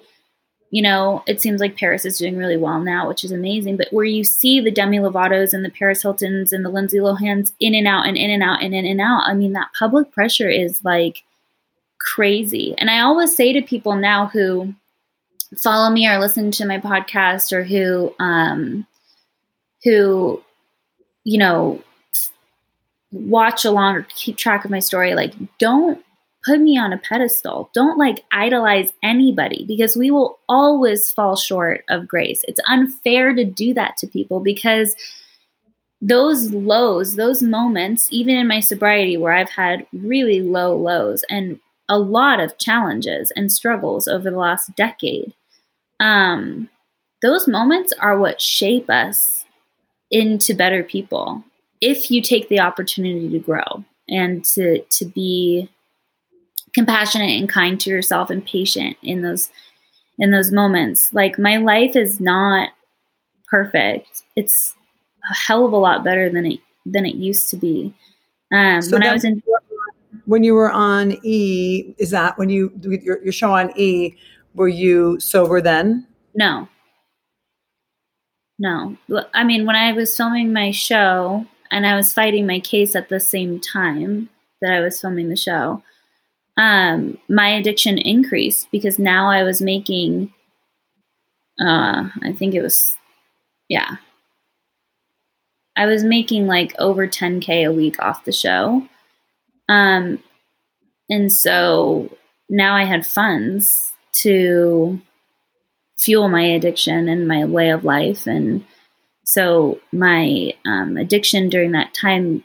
[0.73, 3.77] you know, it seems like Paris is doing really well now, which is amazing.
[3.77, 7.53] But where you see the Demi Lovatos and the Paris Hiltons and the Lindsay Lohans
[7.59, 10.12] in and out and in and out and in and out, I mean, that public
[10.12, 11.21] pressure is like
[11.99, 12.73] crazy.
[12.79, 14.73] And I always say to people now who
[15.55, 18.88] follow me or listen to my podcast or who, um,
[19.83, 20.41] who,
[21.23, 21.83] you know,
[23.12, 26.03] watch along or keep track of my story, like don't
[26.43, 27.69] put me on a pedestal.
[27.73, 32.43] Don't like idolize anybody because we will always fall short of grace.
[32.47, 34.95] It's unfair to do that to people because
[36.01, 41.60] those lows, those moments, even in my sobriety where I've had really low lows and
[41.88, 45.34] a lot of challenges and struggles over the last decade,
[45.99, 46.69] um,
[47.21, 49.45] those moments are what shape us
[50.12, 51.43] into better people
[51.79, 55.69] if you take the opportunity to grow and to to be
[56.73, 59.49] compassionate and kind to yourself and patient in those
[60.19, 62.69] in those moments like my life is not
[63.49, 64.75] perfect it's
[65.29, 67.93] a hell of a lot better than it than it used to be
[68.51, 69.41] um So when then- i was in
[70.25, 74.15] when you were on E, is that when you your, your show on E?
[74.53, 76.07] Were you sober then?
[76.36, 76.69] No.
[78.59, 78.95] No.
[79.33, 83.09] I mean, when I was filming my show and I was fighting my case at
[83.09, 84.29] the same time
[84.62, 85.83] that I was filming the show,
[86.57, 90.33] um, my addiction increased because now I was making,
[91.59, 92.95] uh, I think it was,
[93.69, 93.97] yeah.
[95.75, 98.87] I was making like over 10K a week off the show.
[99.67, 100.21] Um,
[101.09, 102.15] and so
[102.49, 105.01] now I had funds to
[105.97, 108.27] fuel my addiction and my way of life.
[108.27, 108.63] And
[109.25, 112.43] so my um, addiction during that time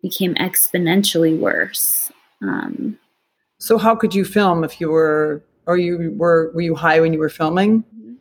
[0.00, 2.10] became exponentially worse.
[2.40, 2.98] Um,
[3.62, 7.12] So how could you film if you were, or you were, were you high when
[7.12, 7.84] you were filming?
[7.84, 8.14] Mm-hmm.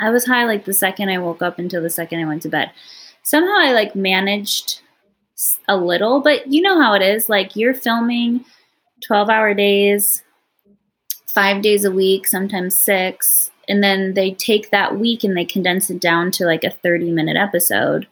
[0.00, 2.48] I was high like the second I woke up until the second I went to
[2.48, 2.70] bed.
[3.24, 4.82] Somehow I like managed
[5.66, 7.28] a little, but you know how it is.
[7.28, 8.44] Like you're filming
[9.04, 10.22] 12 hour days,
[11.26, 13.50] five days a week, sometimes six.
[13.68, 17.10] And then they take that week and they condense it down to like a 30
[17.10, 18.06] minute episode.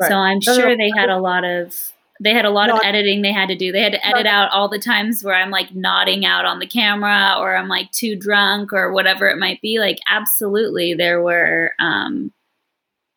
[0.00, 0.08] Right.
[0.08, 1.92] So I'm sure they had a lot of
[2.24, 3.70] they had a lot No, of editing they had to do.
[3.70, 6.66] They had to edit out all the times where I'm like nodding out on the
[6.66, 9.78] camera or I'm like too drunk or whatever it might be.
[9.78, 12.32] Like absolutely there were um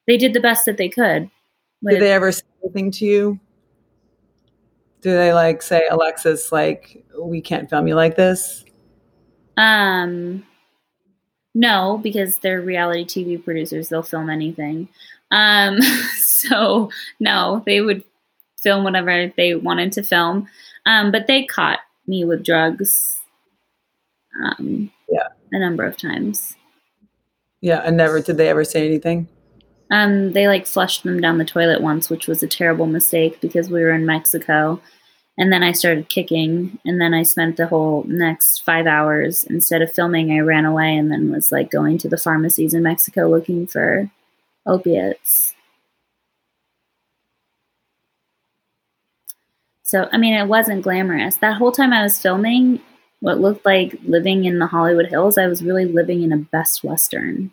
[0.08, 1.30] they did the best that they could.
[1.88, 3.40] Did they ever say anything to you?
[5.02, 8.66] Do they like say, Alexis, like we can't film you like this?
[9.56, 10.46] Um,
[11.56, 13.90] no, because they're reality TV producers.
[13.90, 14.90] They'll film anything.
[15.32, 15.82] Um,
[16.18, 16.90] so
[17.20, 18.04] no, they would
[18.68, 20.46] film whatever they wanted to film.
[20.86, 23.22] Um, but they caught me with drugs.
[24.44, 25.28] Um, Yeah.
[25.54, 26.56] a number of times.
[27.62, 29.30] Yeah, and never did they ever say anything?
[29.90, 33.70] Um, they like flushed them down the toilet once, which was a terrible mistake because
[33.70, 34.82] we were in Mexico.
[35.38, 39.82] And then I started kicking, and then I spent the whole next five hours instead
[39.82, 40.32] of filming.
[40.32, 44.10] I ran away and then was like going to the pharmacies in Mexico looking for
[44.66, 45.54] opiates.
[49.88, 51.38] So, I mean, it wasn't glamorous.
[51.38, 52.82] That whole time I was filming
[53.22, 56.84] what looked like living in the Hollywood Hills, I was really living in a Best
[56.84, 57.52] Western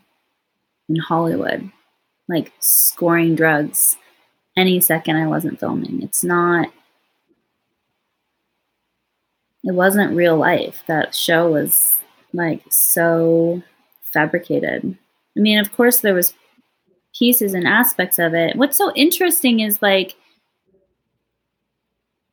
[0.89, 1.71] in Hollywood
[2.29, 3.97] like scoring drugs
[4.57, 6.03] any second I wasn't filming.
[6.03, 6.69] It's not
[9.63, 10.83] it wasn't real life.
[10.89, 11.99] That show was
[12.33, 13.63] like so
[14.13, 14.99] fabricated.
[15.37, 16.35] I mean, of course there was
[17.17, 18.57] pieces and aspects of it.
[18.57, 20.17] What's so interesting is like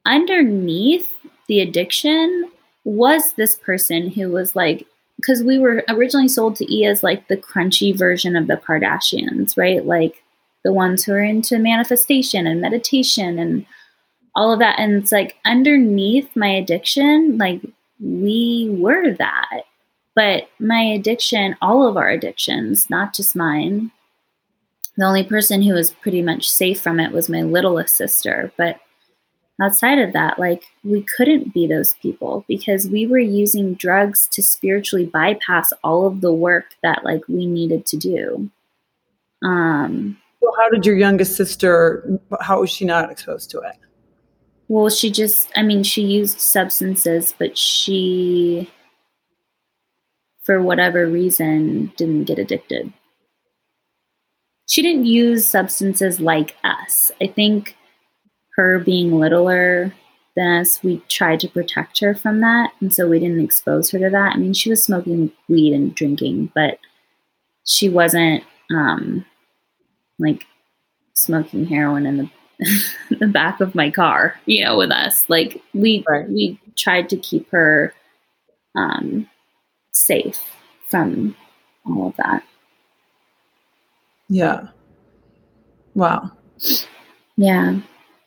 [0.05, 1.09] underneath
[1.47, 2.49] the addiction
[2.83, 4.87] was this person who was like
[5.17, 9.55] because we were originally sold to E as like the crunchy version of the Kardashians,
[9.55, 9.85] right?
[9.85, 10.23] Like
[10.63, 13.65] the ones who are into manifestation and meditation and
[14.35, 14.79] all of that.
[14.79, 17.61] And it's like underneath my addiction, like
[17.99, 19.61] we were that.
[20.15, 23.91] But my addiction, all of our addictions, not just mine,
[24.97, 28.51] the only person who was pretty much safe from it was my littlest sister.
[28.57, 28.79] But
[29.61, 34.41] outside of that, like we couldn't be those people because we were using drugs to
[34.41, 38.49] spiritually bypass all of the work that like we needed to do.
[39.43, 42.19] Um, So how did your youngest sister?
[42.41, 43.75] How was she not exposed to it?
[44.71, 48.71] well, she just, I mean, she used substances, but she,
[50.43, 52.93] for whatever reason, didn't get addicted.
[54.69, 57.11] She didn't use substances like us.
[57.21, 57.75] I think
[58.55, 59.93] her being littler
[60.35, 62.71] than us, we tried to protect her from that.
[62.79, 64.35] And so we didn't expose her to that.
[64.35, 66.77] I mean, she was smoking weed and drinking, but
[67.65, 69.25] she wasn't um,
[70.19, 70.45] like
[71.13, 72.29] smoking heroin in the,
[73.19, 75.29] the back of my car, you know, with us.
[75.29, 76.27] Like we Right.
[76.29, 77.93] we tried to keep her
[78.75, 79.29] um,
[79.91, 80.39] safe
[80.89, 81.35] from
[81.85, 82.43] all of that.
[84.29, 84.67] Yeah.
[85.93, 86.31] Wow.
[87.35, 87.79] Yeah.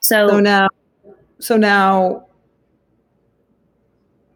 [0.04, 0.68] So, So now,
[1.40, 2.26] so now,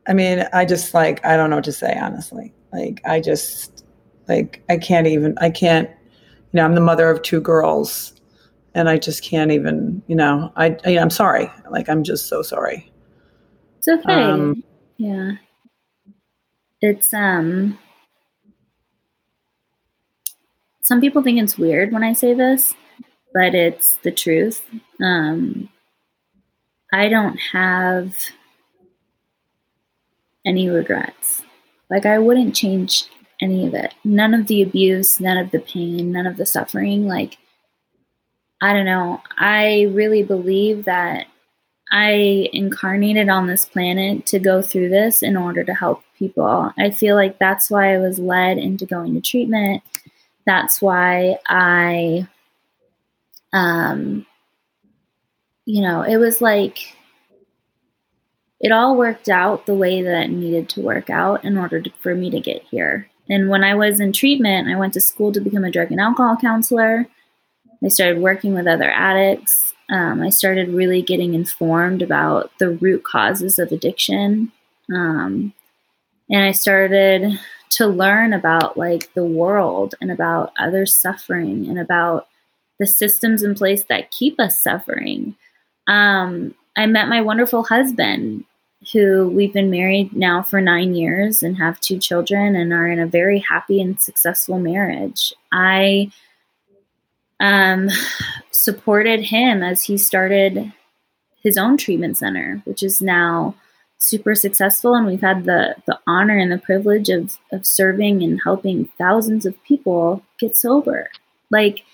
[0.07, 2.55] I mean, I just like, I don't know what to say, honestly.
[2.73, 3.85] Like, I just,
[4.29, 8.15] like, I can't even, I can't, you know, I'm the mother of two girls
[8.75, 11.51] and I just can't even, you know, I, I I'm sorry.
[11.71, 12.91] Like, I'm just so sorry.
[13.77, 14.11] it's okay.
[14.11, 14.65] um,
[14.97, 15.33] yeah.
[16.81, 17.79] It's um
[20.81, 22.75] some people think it's weird when I say this,
[23.33, 24.63] but it's the truth.
[25.03, 25.69] Um,
[26.93, 28.15] I don't have
[30.45, 31.43] any regrets.
[31.91, 33.05] Like, I wouldn't change
[33.41, 33.95] any of it.
[34.05, 37.07] None of the abuse, none of the pain, none of the suffering.
[37.07, 37.39] Like,
[38.61, 39.23] I don't know.
[39.37, 41.27] I really believe that
[41.91, 46.73] I incarnated on this planet to go through this in order to help people.
[46.79, 49.83] I feel like that's why I was led into going to treatment.
[50.45, 52.27] That's why I,
[53.53, 54.27] um,
[55.65, 56.97] you know, it was like
[58.61, 61.91] it all worked out the way that it needed to work out in order to,
[62.03, 63.09] for me to get here.
[63.29, 66.01] And when I was in treatment, I went to school to become a drug and
[66.01, 67.07] alcohol counselor.
[67.85, 69.75] I started working with other addicts.
[69.91, 74.53] Um, I started really getting informed about the root causes of addiction.
[74.93, 75.53] Um,
[76.31, 77.39] and I started
[77.71, 82.28] to learn about like the world and about other suffering and about
[82.79, 85.37] the systems in place that keep us suffering.
[85.87, 88.45] Um, I met my wonderful husband,
[88.93, 93.01] who we've been married now for nine years and have two children and are in
[93.01, 95.33] a very happy and successful marriage.
[95.53, 96.11] I
[97.41, 97.89] um,
[98.51, 100.73] supported him as he started
[101.43, 103.55] his own treatment center, which is now
[103.99, 104.95] super successful.
[104.95, 109.45] And we've had the, the honor and the privilege of, of serving and helping thousands
[109.45, 111.11] of people get sober.
[111.51, 111.85] Like,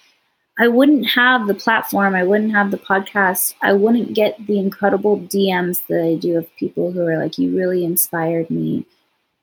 [0.58, 5.18] I wouldn't have the platform, I wouldn't have the podcast, I wouldn't get the incredible
[5.18, 8.86] DMs that I do of people who are like, You really inspired me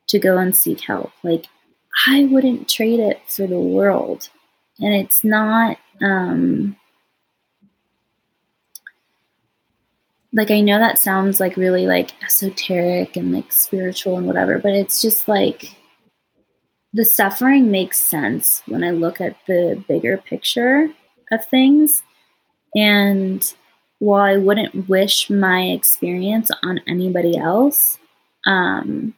[0.08, 1.12] to go and seek help.
[1.22, 1.46] Like,
[2.06, 4.30] I wouldn't trade it for the world.
[4.78, 6.76] And it's not um,
[10.32, 14.72] like I know that sounds like really like esoteric and like spiritual and whatever, but
[14.72, 15.76] it's just like
[16.94, 20.88] the suffering makes sense when I look at the bigger picture
[21.32, 22.02] of things.
[22.74, 23.52] And
[23.98, 27.98] while I wouldn't wish my experience on anybody else,
[28.46, 29.14] um,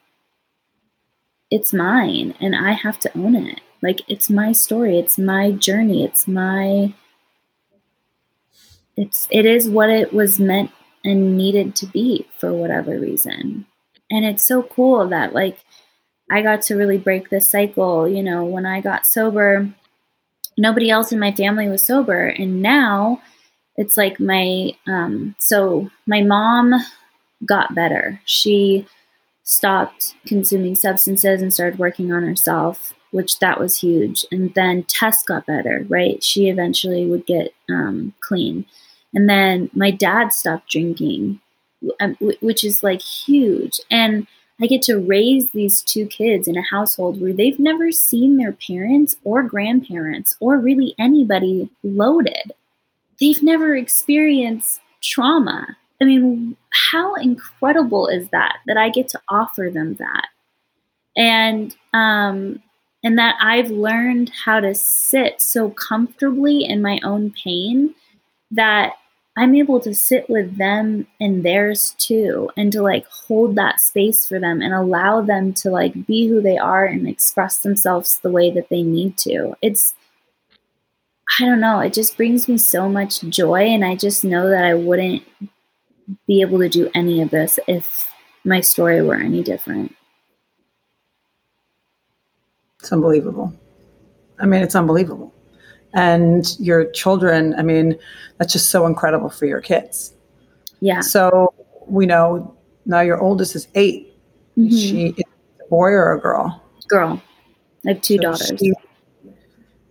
[1.50, 3.60] it's mine and I have to own it.
[3.82, 6.94] Like it's my story, it's my journey, it's my
[8.96, 10.70] it's it is what it was meant
[11.04, 13.66] and needed to be for whatever reason.
[14.10, 15.58] And it's so cool that like
[16.30, 19.70] I got to really break this cycle, you know, when I got sober,
[20.56, 23.20] nobody else in my family was sober and now
[23.76, 26.74] it's like my um so my mom
[27.44, 28.20] got better.
[28.24, 28.86] She
[29.42, 34.24] stopped consuming substances and started working on herself which that was huge.
[34.32, 36.20] And then Tess got better, right?
[36.20, 38.66] She eventually would get um, clean.
[39.14, 41.40] And then my dad stopped drinking,
[42.00, 43.78] um, which is like huge.
[43.88, 44.26] And
[44.60, 48.52] I get to raise these two kids in a household where they've never seen their
[48.52, 52.52] parents or grandparents or really anybody loaded.
[53.20, 55.76] They've never experienced trauma.
[56.00, 56.56] I mean,
[56.92, 60.28] how incredible is that that I get to offer them that?
[61.16, 62.62] And um,
[63.02, 67.94] and that I've learned how to sit so comfortably in my own pain
[68.50, 68.94] that
[69.36, 74.28] I'm able to sit with them and theirs too and to like hold that space
[74.28, 78.30] for them and allow them to like be who they are and express themselves the
[78.30, 79.56] way that they need to.
[79.60, 79.94] It's
[81.40, 84.64] I don't know, it just brings me so much joy and I just know that
[84.64, 85.24] I wouldn't
[86.28, 88.08] be able to do any of this if
[88.44, 89.96] my story were any different.
[92.78, 93.52] It's unbelievable.
[94.38, 95.33] I mean, it's unbelievable.
[95.94, 97.96] And your children, I mean,
[98.38, 100.12] that's just so incredible for your kids.
[100.80, 101.00] Yeah.
[101.00, 101.54] So
[101.86, 104.12] we know now your oldest is 8
[104.58, 104.68] mm-hmm.
[104.76, 105.24] She is
[105.64, 106.62] a boy or a girl?
[106.88, 107.22] Girl.
[107.86, 108.52] I have two so daughters.
[108.58, 108.72] She,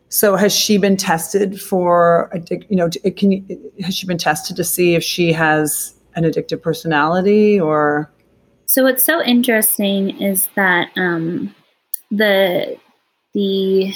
[0.10, 2.88] so has she been tested for addic- you know
[3.18, 8.12] can you, has she been tested to see if she has an addictive personality or
[8.68, 11.54] so what's so interesting is that um,
[12.12, 12.78] the
[13.34, 13.94] the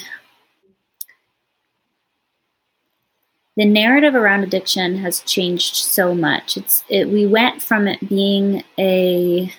[3.58, 6.56] the narrative around addiction has changed so much.
[6.58, 9.52] It's it, we went from it being a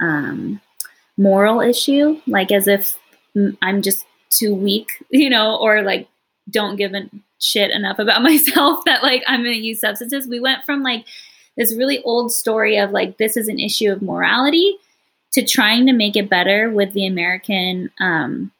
[0.00, 0.60] um,
[1.18, 2.98] moral issue, like as if
[3.60, 6.08] I'm just too weak, you know, or like
[6.48, 10.26] don't give a shit enough about myself that like I'm going to use substances.
[10.26, 11.04] We went from like
[11.58, 14.78] this really old story of like this is an issue of morality
[15.32, 18.50] to trying to make it better with the American um,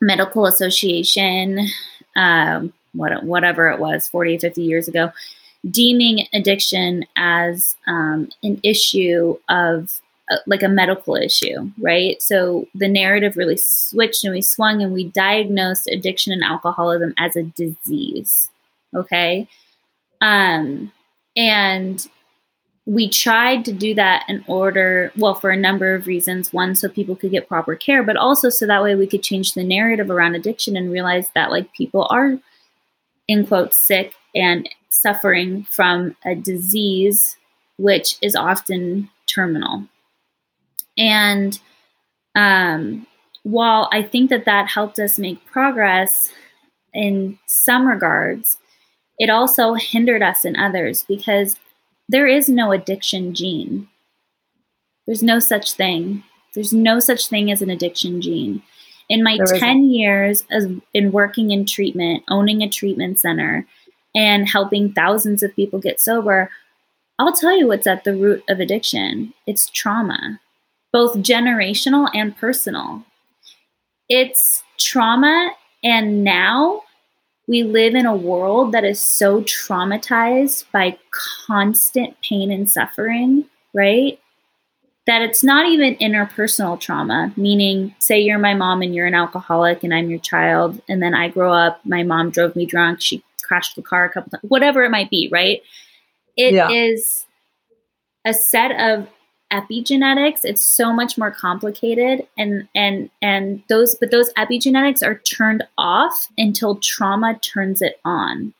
[0.00, 1.68] Medical Association,
[2.16, 5.12] um, what, whatever it was, 40 or 50 years ago,
[5.70, 12.20] deeming addiction as um, an issue of uh, like a medical issue, right?
[12.20, 17.36] So the narrative really switched and we swung and we diagnosed addiction and alcoholism as
[17.36, 18.50] a disease.
[18.94, 19.46] Okay.
[20.20, 20.90] Um,
[21.36, 22.06] and
[22.86, 26.52] we tried to do that in order, well, for a number of reasons.
[26.52, 29.54] One, so people could get proper care, but also so that way we could change
[29.54, 32.38] the narrative around addiction and realize that like people are,
[33.28, 37.36] in quotes, sick and suffering from a disease
[37.78, 39.84] which is often terminal.
[40.96, 41.58] And
[42.34, 43.06] um,
[43.42, 46.30] while I think that that helped us make progress
[46.94, 48.56] in some regards,
[49.18, 51.56] it also hindered us in others because
[52.08, 53.88] there is no addiction gene.
[55.06, 56.22] There's no such thing.
[56.54, 58.62] There's no such thing as an addiction gene.
[59.08, 63.66] In my 10 years of, in working in treatment, owning a treatment center,
[64.14, 66.50] and helping thousands of people get sober,
[67.18, 70.40] I'll tell you what's at the root of addiction it's trauma,
[70.92, 73.04] both generational and personal.
[74.08, 75.52] It's trauma,
[75.84, 76.82] and now
[77.48, 80.98] we live in a world that is so traumatized by
[81.46, 84.18] constant pain and suffering, right?
[85.06, 89.84] That it's not even interpersonal trauma, meaning, say you're my mom and you're an alcoholic
[89.84, 93.22] and I'm your child, and then I grow up, my mom drove me drunk, she
[93.42, 95.62] crashed the car a couple times, whatever it might be, right?
[96.36, 96.70] It yeah.
[96.70, 97.24] is
[98.26, 99.08] a set of
[99.52, 105.62] epigenetics it's so much more complicated and and and those but those epigenetics are turned
[105.78, 108.52] off until trauma turns it on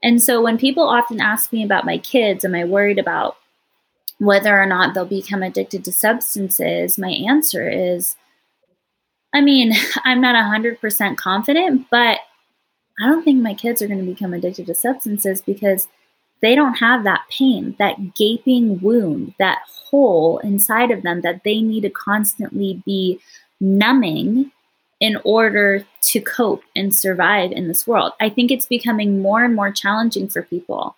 [0.00, 3.36] and so when people often ask me about my kids am i worried about
[4.24, 8.16] whether or not they'll become addicted to substances my answer is
[9.34, 9.72] i mean
[10.04, 12.18] i'm not 100% confident but
[13.00, 15.88] i don't think my kids are going to become addicted to substances because
[16.42, 21.62] they don't have that pain, that gaping wound, that hole inside of them that they
[21.62, 23.20] need to constantly be
[23.60, 24.50] numbing
[25.00, 28.12] in order to cope and survive in this world.
[28.20, 30.96] I think it's becoming more and more challenging for people.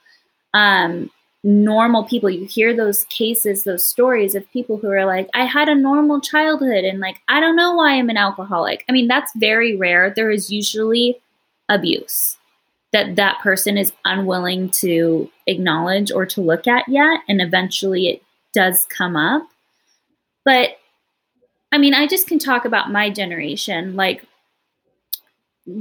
[0.55, 1.11] Um,
[1.45, 5.69] normal people, you hear those cases, those stories of people who are like, I had
[5.69, 8.85] a normal childhood and like, I don't know why I'm an alcoholic.
[8.89, 10.11] I mean, that's very rare.
[10.11, 11.21] There is usually
[11.69, 12.39] abuse
[12.95, 18.23] that that person is unwilling to acknowledge or to look at yet and eventually it
[18.55, 19.49] does come up
[20.45, 20.79] but
[21.73, 24.25] i mean i just can talk about my generation like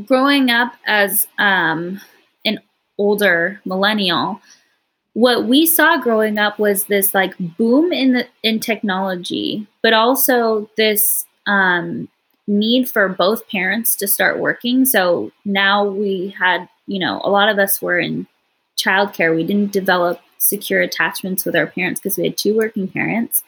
[0.05, 1.99] growing up as um,
[2.45, 2.59] an
[2.97, 4.41] older millennial
[5.14, 10.70] what we saw growing up was this like boom in the in technology but also
[10.78, 12.07] this um,
[12.47, 17.49] need for both parents to start working so now we had you know, a lot
[17.49, 18.28] of us were in
[18.78, 19.36] childcare.
[19.36, 23.43] We didn't develop secure attachments with our parents because we had two working parents.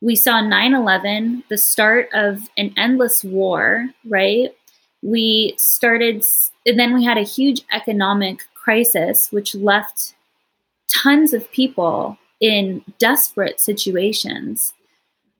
[0.00, 4.50] We saw 9 11, the start of an endless war, right?
[5.02, 6.24] We started,
[6.66, 10.14] and then we had a huge economic crisis, which left
[11.02, 14.72] tons of people in desperate situations.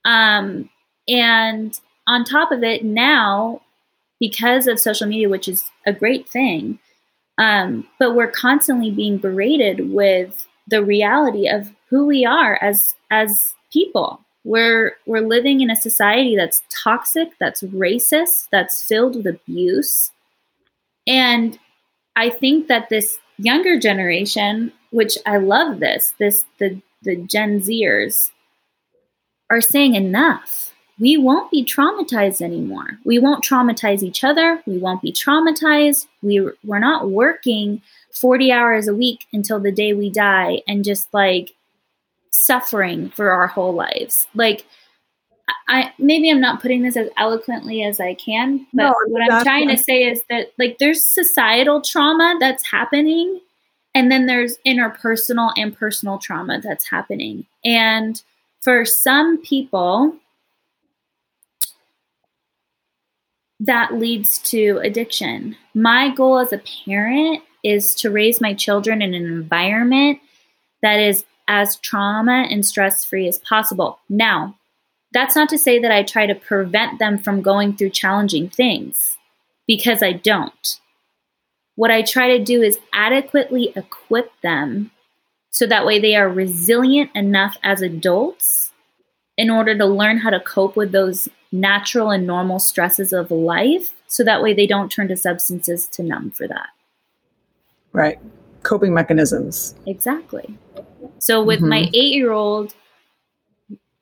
[0.05, 0.71] Um,
[1.09, 3.61] and on top of it, now,
[4.21, 6.79] because of social media, which is a great thing,
[7.39, 13.55] um, but we're constantly being berated with the reality of who we are as as
[13.73, 14.21] people.
[14.45, 20.11] We're we're living in a society that's toxic, that's racist, that's filled with abuse.
[21.07, 21.59] And
[22.17, 28.31] I think that this younger generation, which I love this, this the the Gen Zers
[29.51, 32.99] are saying enough we won't be traumatized anymore.
[33.05, 34.63] We won't traumatize each other.
[34.67, 36.07] We won't be traumatized.
[36.23, 37.83] We, we're not working
[38.13, 41.53] 40 hours a week until the day we die and just like
[42.31, 44.27] suffering for our whole lives.
[44.35, 44.67] Like,
[45.69, 49.43] I maybe I'm not putting this as eloquently as I can, but no, what I'm
[49.43, 53.41] trying to say is that like there's societal trauma that's happening,
[53.95, 57.47] and then there's interpersonal and personal trauma that's happening.
[57.65, 58.21] And
[58.61, 60.17] for some people,
[63.61, 65.57] that leads to addiction.
[65.75, 70.19] My goal as a parent is to raise my children in an environment
[70.83, 73.99] that is as trauma and stress free as possible.
[74.09, 74.57] Now,
[75.13, 79.17] that's not to say that I try to prevent them from going through challenging things
[79.67, 80.81] because I don't.
[81.77, 84.91] What I try to do is adequately equip them
[85.51, 88.73] so that way they are resilient enough as adults
[89.37, 93.93] in order to learn how to cope with those natural and normal stresses of life
[94.07, 96.69] so that way they don't turn to substances to numb for that.
[97.93, 98.19] Right.
[98.63, 99.75] Coping mechanisms.
[99.87, 100.57] Exactly.
[101.19, 101.69] So with mm-hmm.
[101.69, 102.75] my eight year old,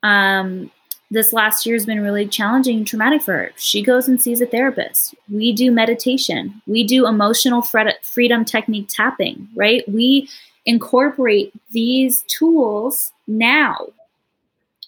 [0.01, 0.71] um,
[1.13, 3.51] this last year has been really challenging and traumatic for her.
[3.55, 5.13] She goes and sees a therapist.
[5.31, 6.61] We do meditation.
[6.65, 7.61] We do emotional
[8.01, 9.87] freedom technique tapping, right?
[9.87, 10.27] We
[10.65, 13.87] incorporate these tools now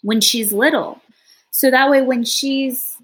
[0.01, 0.99] when she's little.
[1.51, 2.97] So that way, when she's,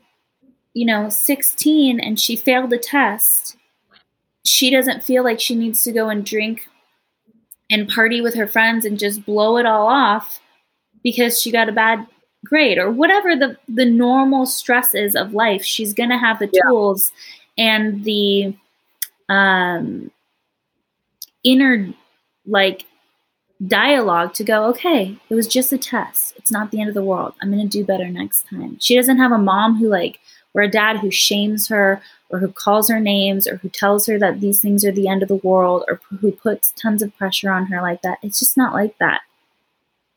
[0.74, 3.56] you know, 16 and she failed a test,
[4.44, 6.68] she doesn't feel like she needs to go and drink
[7.70, 10.40] and party with her friends and just blow it all off
[11.04, 12.08] because she got a bad
[12.46, 16.62] grade or whatever the the normal stresses of life she's going to have the yeah.
[16.68, 17.12] tools
[17.58, 18.54] and the
[19.30, 20.10] um
[21.44, 21.94] inner
[22.46, 22.86] like
[23.68, 26.34] dialogue to go okay it was just a test.
[26.38, 27.34] It's not the end of the world.
[27.42, 28.78] I'm going to do better next time.
[28.80, 30.20] She doesn't have a mom who like
[30.54, 34.20] or a dad who shames her or who calls her names or who tells her
[34.20, 37.52] that these things are the end of the world or who puts tons of pressure
[37.52, 38.18] on her like that.
[38.22, 39.22] It's just not like that.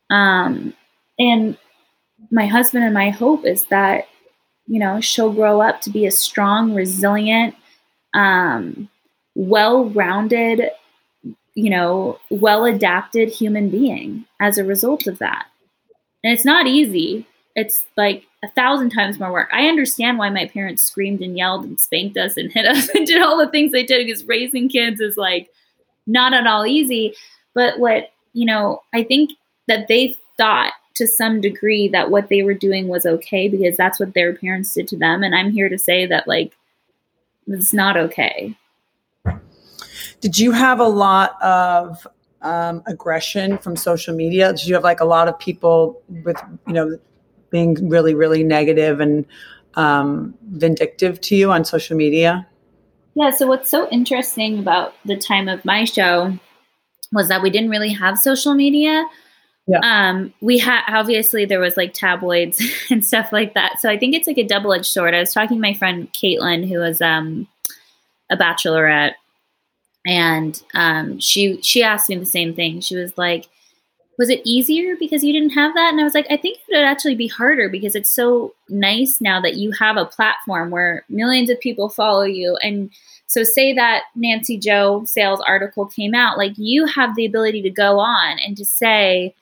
[0.09, 0.73] Um
[1.17, 1.57] and
[2.31, 4.07] my husband and my hope is that
[4.67, 7.55] you know she'll grow up to be a strong resilient
[8.13, 8.89] um,
[9.35, 10.71] well-rounded
[11.53, 15.47] you know well adapted human being as a result of that.
[16.23, 17.27] And it's not easy.
[17.55, 19.49] It's like a thousand times more work.
[19.53, 23.05] I understand why my parents screamed and yelled and spanked us and hit us and
[23.05, 25.49] did all the things they did because raising kids is like
[26.07, 27.13] not at all easy.
[27.53, 29.31] But what you know i think
[29.67, 33.99] that they thought to some degree that what they were doing was okay because that's
[33.99, 35.23] what their parents did to them.
[35.23, 36.55] And I'm here to say that, like,
[37.47, 38.55] it's not okay.
[40.21, 42.07] Did you have a lot of
[42.41, 44.53] um, aggression from social media?
[44.53, 46.37] Did you have like a lot of people with,
[46.67, 46.97] you know,
[47.49, 49.25] being really, really negative and
[49.75, 52.47] um, vindictive to you on social media?
[53.15, 53.31] Yeah.
[53.31, 56.37] So, what's so interesting about the time of my show
[57.11, 59.05] was that we didn't really have social media.
[59.67, 59.79] Yeah.
[59.81, 62.61] Um, we had obviously there was like tabloids
[62.91, 63.79] and stuff like that.
[63.79, 65.13] So I think it's like a double edged sword.
[65.13, 67.47] I was talking to my friend Caitlin, who was um,
[68.29, 69.13] a bachelorette,
[70.05, 72.79] and um, she she asked me the same thing.
[72.79, 73.47] She was like,
[74.19, 76.75] "Was it easier because you didn't have that?" And I was like, "I think it
[76.75, 81.05] would actually be harder because it's so nice now that you have a platform where
[81.09, 82.91] millions of people follow you and."
[83.27, 87.71] So, say that Nancy Jo Sales article came out, like you have the ability to
[87.71, 89.33] go on and to say,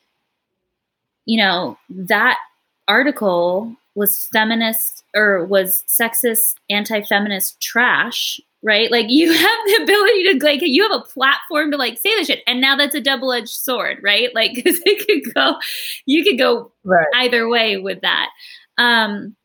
[1.25, 2.37] you know, that
[2.87, 8.91] article was feminist or was sexist, anti feminist trash, right?
[8.91, 12.25] Like you have the ability to like you have a platform to like say the
[12.25, 14.29] shit, and now that's a double edged sword, right?
[14.35, 15.55] Like because it could go,
[16.05, 17.07] you could go right.
[17.15, 18.29] either way with that.
[18.77, 19.35] Um,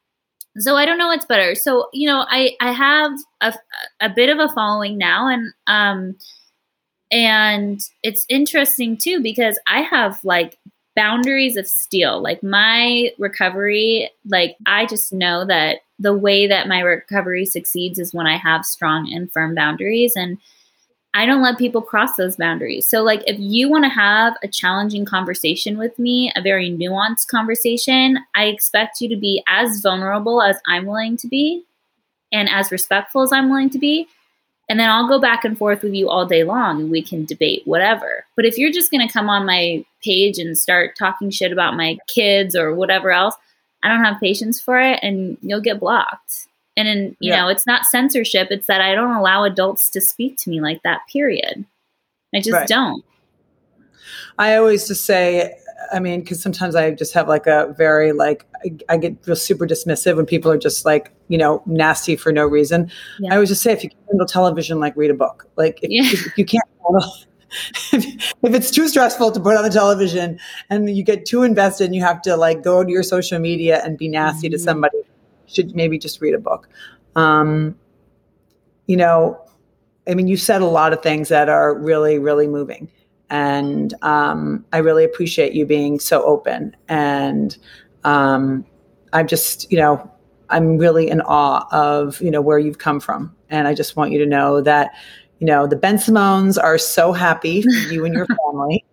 [0.59, 1.55] so I don't know what's better.
[1.55, 3.55] So you know, I I have a
[4.01, 6.17] a bit of a following now, and um,
[7.11, 10.59] and it's interesting too because I have like
[10.99, 12.21] boundaries of steel.
[12.21, 18.13] Like my recovery, like I just know that the way that my recovery succeeds is
[18.13, 20.39] when I have strong and firm boundaries and
[21.15, 22.89] I don't let people cross those boundaries.
[22.89, 27.29] So like if you want to have a challenging conversation with me, a very nuanced
[27.29, 31.63] conversation, I expect you to be as vulnerable as I'm willing to be
[32.33, 34.09] and as respectful as I'm willing to be
[34.69, 37.25] and then I'll go back and forth with you all day long and we can
[37.25, 38.27] debate whatever.
[38.37, 41.77] But if you're just going to come on my page and start talking shit about
[41.77, 43.35] my kids or whatever else,
[43.83, 46.47] I don't have patience for it and you'll get blocked.
[46.77, 47.43] And then, you yeah.
[47.43, 50.83] know, it's not censorship, it's that I don't allow adults to speak to me like
[50.83, 51.65] that, period.
[52.35, 52.69] I just right.
[52.69, 53.05] don't.
[54.39, 55.57] I always just say
[55.93, 59.37] I mean, because sometimes I just have like a very like I, I, get real
[59.37, 62.91] super dismissive when people are just like you know nasty for no reason.
[63.19, 63.33] Yeah.
[63.33, 65.49] I always just say if you can handle television, like read a book.
[65.57, 66.29] Like if, yeah.
[66.29, 67.13] if you can't handle.
[67.93, 71.95] if it's too stressful to put on the television and you get too invested and
[71.95, 74.53] you have to like go to your social media and be nasty mm-hmm.
[74.53, 74.99] to somebody,
[75.47, 76.69] should maybe just read a book.
[77.17, 77.75] Um,
[78.87, 79.41] you know,
[80.07, 82.91] I mean, you said a lot of things that are really, really moving
[83.31, 86.77] and um, I really appreciate you being so open.
[86.89, 87.57] And
[88.05, 88.65] um,
[89.13, 90.11] I'm just, you know,
[90.51, 94.13] I'm really in awe of you know where you've come from, and I just want
[94.13, 94.93] you to know that
[95.41, 98.85] you know the Bensimons are so happy for you and your family.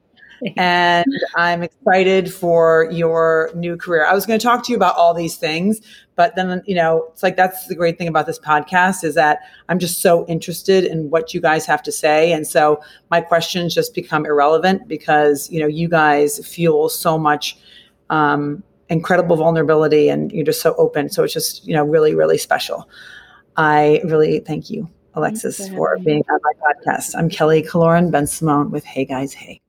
[0.57, 1.05] and
[1.37, 4.05] I'm excited for your new career.
[4.05, 5.79] I was going to talk to you about all these things,
[6.15, 9.39] but then, you know, it's like that's the great thing about this podcast is that
[9.69, 12.31] I'm just so interested in what you guys have to say.
[12.31, 17.57] And so my questions just become irrelevant because, you know, you guys fuel so much
[18.09, 21.09] um, incredible vulnerability and you're just so open.
[21.09, 22.89] So it's just, you know, really, really special.
[23.57, 26.51] I really thank you, Alexis, for being on my
[26.93, 27.15] podcast.
[27.17, 29.64] I'm Kelly Killoren, Bensimon with Hey Guys Hey.